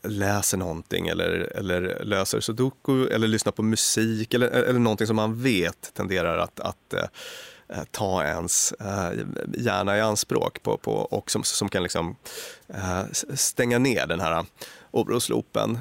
läser 0.04 0.58
någonting 0.58 1.08
eller, 1.08 1.30
eller 1.56 2.04
löser 2.04 2.40
sudoku 2.40 3.08
eller 3.08 3.28
lyssnar 3.28 3.52
på 3.52 3.64
musik 3.64 4.34
eller, 4.34 4.48
eller 4.48 4.80
någonting 4.80 5.08
som 5.08 5.16
man 5.16 5.42
vet 5.42 5.94
tenderar 5.94 6.38
att, 6.38 6.60
att 6.60 6.94
uh, 6.94 7.84
ta 7.92 8.24
ens 8.24 8.74
uh, 8.82 9.26
hjärna 9.58 9.98
i 9.98 10.02
anspråk 10.02 10.64
på, 10.64 10.78
på, 10.78 10.92
och 10.94 11.32
som, 11.32 11.44
som 11.44 11.70
kan 11.70 11.84
liksom, 11.84 12.16
uh, 12.70 13.04
stänga 13.34 13.80
ner 13.80 14.08
den 14.08 14.20
här 14.20 14.46
orosloopen. 14.92 15.80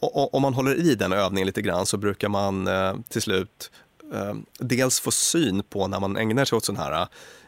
om 0.00 0.42
man 0.42 0.54
håller 0.54 0.74
i 0.74 0.94
den 0.94 1.12
övningen 1.12 1.46
lite 1.46 1.62
grann 1.62 1.86
så 1.86 1.96
brukar 1.96 2.28
man 2.28 2.68
till 3.08 3.22
slut 3.22 3.70
ehm, 4.14 4.46
dels 4.58 5.00
få 5.00 5.10
syn 5.10 5.62
på 5.62 5.86
när 5.86 6.00
man 6.00 6.16
ägnar 6.16 6.44
sig 6.44 6.56
åt 6.56 6.64
sån 6.64 6.76
här 6.76 7.06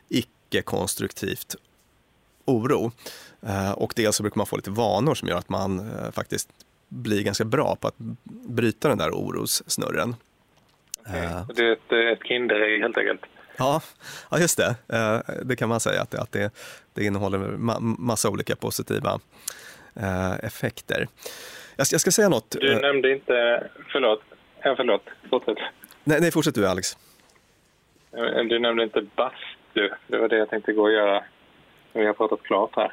icke-konstruktivt 0.09 1.57
oro. 2.47 2.93
Eh, 3.43 3.73
och 3.73 3.93
dels 3.97 4.17
så 4.17 4.23
brukar 4.23 4.37
man 4.37 4.47
få 4.47 4.57
lite 4.57 4.71
vanor 4.71 5.15
som 5.15 5.29
gör 5.29 5.39
att 5.39 5.49
man 5.49 5.79
eh, 5.79 6.11
faktiskt 6.11 6.49
blir 6.89 7.23
ganska 7.23 7.45
bra 7.45 7.77
på 7.81 7.89
att 7.89 7.95
bryta 8.49 8.89
den 8.89 8.99
där 8.99 9.11
orossnurren. 9.11 10.15
Okay. 11.01 11.25
Eh. 11.25 11.47
Det 11.55 11.63
är 11.63 11.73
ett, 11.73 12.19
ett 12.19 12.27
Kinderägg 12.27 12.81
helt 12.81 12.99
enkelt? 12.99 13.21
Ja, 13.59 13.81
ja, 14.31 14.39
just 14.39 14.59
det. 14.59 14.75
Det 15.45 15.57
kan 15.57 15.69
man 15.69 15.81
säga 15.81 16.03
att 16.03 16.11
det, 16.11 16.21
att 16.21 16.33
det, 16.33 16.51
det 16.95 17.05
innehåller 17.05 17.39
massa 17.99 18.31
olika 18.31 18.57
positiva 18.57 19.21
effekter. 20.43 21.09
Jag, 21.77 21.87
jag 21.93 22.01
ska 22.01 22.11
säga 22.11 22.29
något. 22.29 22.57
Du 22.61 22.81
nämnde 22.81 23.13
inte, 23.13 23.67
förlåt, 23.93 24.23
ja, 24.63 24.75
förlåt, 24.77 25.03
fortsätt. 25.31 25.59
Nej, 26.05 26.21
nej, 26.21 26.31
fortsätt 26.31 26.55
du 26.55 26.67
Alex. 26.67 26.99
Du 28.49 28.59
nämnde 28.59 28.83
inte 28.83 29.07
bastu, 29.17 29.91
det 30.07 30.19
var 30.19 30.29
det 30.29 30.37
jag 30.37 30.51
tänkte 30.51 30.73
gå 30.73 30.83
och 30.83 30.93
göra 30.93 31.25
vi 32.01 32.07
har 32.07 32.13
pratat 32.13 32.43
klart 32.43 32.71
här. 32.77 32.93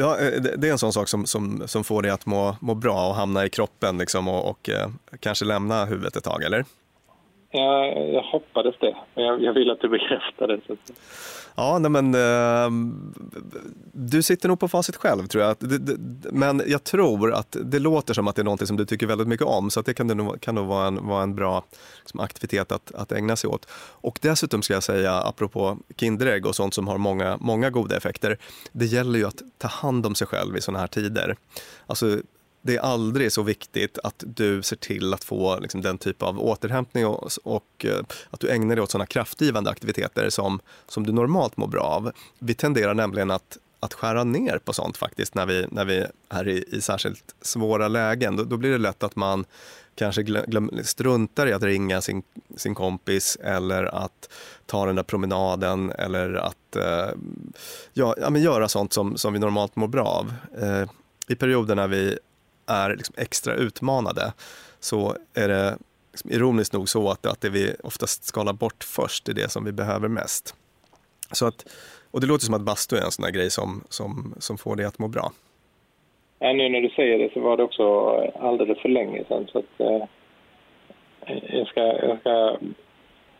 Ja, 0.00 0.18
eh, 0.18 0.42
det 0.42 0.68
är 0.68 0.72
en 0.72 0.78
sån 0.78 0.92
sak 0.92 1.08
som, 1.08 1.26
som, 1.26 1.68
som 1.68 1.84
får 1.84 2.02
dig 2.02 2.10
att 2.10 2.26
må, 2.26 2.56
må 2.60 2.74
bra 2.74 3.08
och 3.08 3.14
hamna 3.14 3.44
i 3.44 3.50
kroppen 3.50 3.98
liksom 3.98 4.28
och, 4.28 4.50
och 4.50 4.68
eh, 4.68 4.90
kanske 5.20 5.44
lämna 5.44 5.84
huvudet 5.84 6.16
ett 6.16 6.24
tag, 6.24 6.42
eller? 6.42 6.64
Jag, 7.50 8.08
jag 8.14 8.22
hoppades 8.22 8.74
det, 8.80 8.96
men 9.14 9.24
jag, 9.24 9.42
jag 9.42 9.52
vill 9.52 9.70
att 9.70 9.80
du 9.80 9.88
bekräftar 9.88 10.46
det. 10.48 10.60
Så. 10.66 10.76
Ja, 11.54 11.78
nej 11.78 11.90
men 11.90 12.14
eh, 12.14 12.70
du 13.92 14.22
sitter 14.22 14.48
nog 14.48 14.60
på 14.60 14.68
facit 14.68 14.96
själv 14.96 15.26
tror 15.26 15.44
jag. 15.44 15.56
Men 16.32 16.62
jag 16.66 16.84
tror 16.84 17.32
att 17.32 17.56
det 17.64 17.78
låter 17.78 18.14
som 18.14 18.28
att 18.28 18.36
det 18.36 18.42
är 18.42 18.44
något 18.44 18.66
som 18.66 18.76
du 18.76 18.84
tycker 18.84 19.06
väldigt 19.06 19.28
mycket 19.28 19.46
om, 19.46 19.70
så 19.70 19.80
att 19.80 19.86
det 19.86 19.94
kan, 19.94 20.06
nog, 20.06 20.40
kan 20.40 20.54
nog 20.54 20.66
vara 20.66 20.86
en, 20.86 21.08
vara 21.08 21.22
en 21.22 21.34
bra 21.34 21.64
liksom, 22.00 22.20
aktivitet 22.20 22.72
att, 22.72 22.94
att 22.94 23.12
ägna 23.12 23.36
sig 23.36 23.50
åt. 23.50 23.66
Och 24.00 24.18
dessutom 24.22 24.62
ska 24.62 24.74
jag 24.74 24.82
säga, 24.82 25.12
apropå 25.14 25.78
Kinderägg 25.96 26.46
och 26.46 26.56
sånt 26.56 26.74
som 26.74 26.88
har 26.88 26.98
många, 26.98 27.36
många 27.40 27.70
goda 27.70 27.96
effekter, 27.96 28.38
det 28.72 28.86
gäller 28.86 29.18
ju 29.18 29.26
att 29.26 29.42
ta 29.58 29.68
hand 29.68 30.06
om 30.06 30.14
sig 30.14 30.26
själv 30.26 30.56
i 30.56 30.60
sådana 30.60 30.78
här 30.78 30.86
tider. 30.86 31.36
Alltså, 31.86 32.18
det 32.62 32.76
är 32.76 32.80
aldrig 32.80 33.32
så 33.32 33.42
viktigt 33.42 33.98
att 34.02 34.24
du 34.26 34.62
ser 34.62 34.76
till 34.76 35.14
att 35.14 35.24
få 35.24 35.58
liksom, 35.60 35.80
den 35.80 35.98
typ 35.98 36.22
av 36.22 36.40
återhämtning 36.40 37.06
och, 37.06 37.30
och 37.44 37.84
eh, 37.84 38.00
att 38.30 38.40
du 38.40 38.50
ägnar 38.50 38.76
dig 38.76 38.82
åt 38.82 38.90
sådana 38.90 39.06
kraftgivande 39.06 39.70
aktiviteter 39.70 40.30
som, 40.30 40.60
som 40.88 41.06
du 41.06 41.12
normalt 41.12 41.56
mår 41.56 41.66
bra 41.66 41.82
av. 41.82 42.12
Vi 42.38 42.54
tenderar 42.54 42.94
nämligen 42.94 43.30
att, 43.30 43.58
att 43.80 43.94
skära 43.94 44.24
ner 44.24 44.58
på 44.58 44.72
sånt 44.72 44.96
faktiskt 44.96 45.34
när 45.34 45.46
vi, 45.46 45.66
när 45.70 45.84
vi 45.84 46.06
är 46.28 46.48
i, 46.48 46.64
i 46.72 46.80
särskilt 46.80 47.34
svåra 47.42 47.88
lägen. 47.88 48.36
Då, 48.36 48.44
då 48.44 48.56
blir 48.56 48.70
det 48.70 48.78
lätt 48.78 49.02
att 49.02 49.16
man 49.16 49.44
kanske 49.94 50.22
glöm, 50.22 50.70
struntar 50.82 51.46
i 51.46 51.52
att 51.52 51.62
ringa 51.62 52.00
sin, 52.00 52.22
sin 52.56 52.74
kompis 52.74 53.36
eller 53.42 53.84
att 53.84 54.28
ta 54.66 54.86
den 54.86 54.96
där 54.96 55.02
promenaden 55.02 55.90
eller 55.90 56.34
att 56.34 56.76
eh, 56.76 57.18
ja, 57.92 58.14
ja, 58.20 58.30
men 58.30 58.42
göra 58.42 58.68
sånt 58.68 58.92
som, 58.92 59.16
som 59.16 59.32
vi 59.32 59.38
normalt 59.38 59.76
mår 59.76 59.88
bra 59.88 60.04
av. 60.04 60.34
Eh, 60.62 60.90
I 61.28 61.34
perioder 61.34 61.74
när 61.74 61.88
vi 61.88 62.18
är 62.70 62.96
liksom 62.96 63.14
extra 63.18 63.54
utmanade 63.54 64.32
så 64.80 65.16
är 65.34 65.48
det 65.48 65.78
liksom 66.12 66.30
ironiskt 66.30 66.72
nog 66.72 66.88
så 66.88 67.10
att, 67.10 67.26
att 67.26 67.40
det 67.40 67.50
vi 67.50 67.74
oftast 67.84 68.24
skalar 68.24 68.52
bort 68.52 68.84
först 68.84 69.28
är 69.28 69.34
det 69.34 69.50
som 69.50 69.64
vi 69.64 69.72
behöver 69.72 70.08
mest. 70.08 70.54
Så 71.32 71.46
att, 71.46 71.66
och 72.10 72.20
det 72.20 72.26
låter 72.26 72.44
som 72.44 72.54
att 72.54 72.62
bastu 72.62 72.96
är 72.96 73.04
en 73.04 73.10
sån 73.10 73.32
grej 73.32 73.50
som, 73.50 73.84
som, 73.88 74.34
som 74.38 74.58
får 74.58 74.76
dig 74.76 74.86
att 74.86 74.98
må 74.98 75.08
bra. 75.08 75.32
Ja, 76.38 76.52
nu 76.52 76.68
när 76.68 76.80
du 76.80 76.88
säger 76.88 77.18
det 77.18 77.32
så 77.32 77.40
var 77.40 77.56
det 77.56 77.62
också 77.62 77.84
alldeles 78.40 78.78
för 78.78 78.88
länge 78.88 79.24
sedan. 79.28 79.46
Så 79.52 79.58
att, 79.58 79.80
eh, 79.80 80.04
jag 81.52 81.66
ska, 81.66 81.80
jag 81.80 82.20
ska 82.20 82.58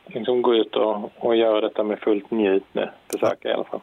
liksom 0.06 0.42
gå 0.42 0.54
ut 0.54 0.76
och, 0.76 1.10
och 1.16 1.36
göra 1.36 1.60
detta 1.60 1.82
med 1.82 1.98
fullt 1.98 2.30
njut 2.30 2.64
nu. 2.72 2.90
Försöka 3.12 3.48
i 3.48 3.52
alla 3.52 3.64
fall. 3.64 3.80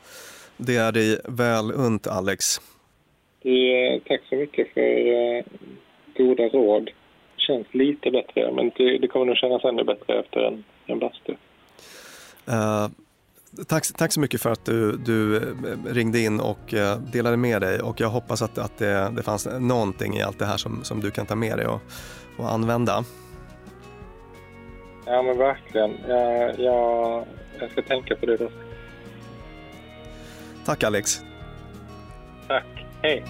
Det 0.58 0.78
är 0.78 0.92
dig 0.92 1.20
väl 1.26 1.72
unt, 1.72 2.08
Alex. 2.08 2.44
Det, 3.42 4.00
tack 4.08 4.22
så 4.30 4.36
mycket 4.36 4.74
för 4.74 4.82
eh, 4.82 5.44
goda 6.18 6.44
råd. 6.44 6.86
Det 7.36 7.42
känns 7.42 7.68
lite 7.72 8.12
bättre, 8.12 8.52
men 8.52 8.72
det, 8.76 8.98
det 8.98 9.08
kommer 9.08 9.26
nog 9.26 9.38
kännas 9.38 9.66
ännu 9.66 9.84
bättre 9.84 10.20
efter 10.20 10.40
en, 10.40 10.64
en 10.86 11.00
bastu. 11.00 11.32
Uh, 12.50 12.88
tack, 13.68 13.84
tack 13.98 14.12
så 14.12 14.20
mycket 14.20 14.42
för 14.42 14.52
att 14.52 14.66
du, 14.66 14.98
du 14.98 15.40
ringde 15.88 16.20
in 16.20 16.40
och 16.40 16.74
uh, 16.74 16.98
delade 17.14 17.38
med 17.38 17.62
dig 17.62 17.80
och 17.82 18.02
jag 18.02 18.10
hoppas 18.10 18.42
att, 18.42 18.58
att 18.58 18.78
det, 18.78 19.12
det 19.16 19.24
fanns 19.24 19.48
någonting 19.60 20.18
i 20.18 20.22
allt 20.22 20.40
det 20.40 20.46
här 20.46 20.58
som, 20.58 20.84
som 20.84 21.02
du 21.02 21.12
kan 21.12 21.26
ta 21.26 21.36
med 21.36 21.58
dig 21.58 21.68
och, 21.68 21.82
och 22.38 22.52
använda. 22.52 23.04
Ja 25.06 25.22
men 25.22 25.38
verkligen. 25.38 25.98
Jag, 26.08 26.60
jag, 26.60 27.26
jag 27.60 27.72
ska 27.72 27.82
tänka 27.82 28.16
på 28.16 28.26
det. 28.26 28.38
Då. 28.38 28.50
Tack 30.66 30.84
Alex. 30.84 31.22
Tack. 32.48 32.87
Hej. 33.02 33.24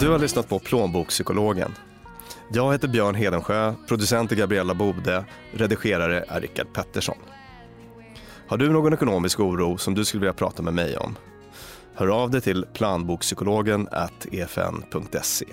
Du 0.00 0.10
har 0.10 0.18
lyssnat 0.18 0.48
på 0.48 0.58
Plånbokspsykologen. 0.58 1.74
Jag 2.54 2.72
heter 2.72 2.88
Björn 2.88 3.14
Hedensjö, 3.14 3.74
producent 3.88 4.32
är 4.32 4.36
Gabriella 4.36 4.74
Bode, 4.74 5.24
redigerare 5.52 6.24
är 6.28 6.40
Rickard 6.40 6.72
Pettersson. 6.72 7.16
Har 8.48 8.56
du 8.56 8.70
någon 8.70 8.92
ekonomisk 8.92 9.40
oro 9.40 9.78
som 9.78 9.94
du 9.94 10.04
skulle 10.04 10.20
vilja 10.20 10.32
prata 10.32 10.62
med 10.62 10.74
mig 10.74 10.96
om? 10.96 11.16
Hör 11.94 12.08
av 12.08 12.30
dig 12.30 12.40
till 12.40 12.66
planbokspsykologen 12.74 13.88
efn.se. 14.32 15.46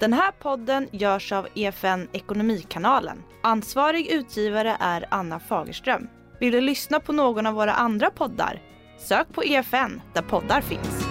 Den 0.00 0.12
här 0.12 0.32
podden 0.32 0.88
görs 0.92 1.32
av 1.32 1.46
EFN 1.54 2.08
Ekonomikanalen. 2.12 3.22
Ansvarig 3.42 4.06
utgivare 4.06 4.76
är 4.80 5.06
Anna 5.10 5.40
Fagerström. 5.40 6.08
Vill 6.40 6.52
du 6.52 6.60
lyssna 6.60 7.00
på 7.00 7.12
någon 7.12 7.46
av 7.46 7.54
våra 7.54 7.72
andra 7.72 8.10
poddar? 8.10 8.62
Sök 8.98 9.26
på 9.32 9.44
EFN 9.44 10.00
där 10.14 10.22
poddar 10.22 10.60
finns. 10.60 11.06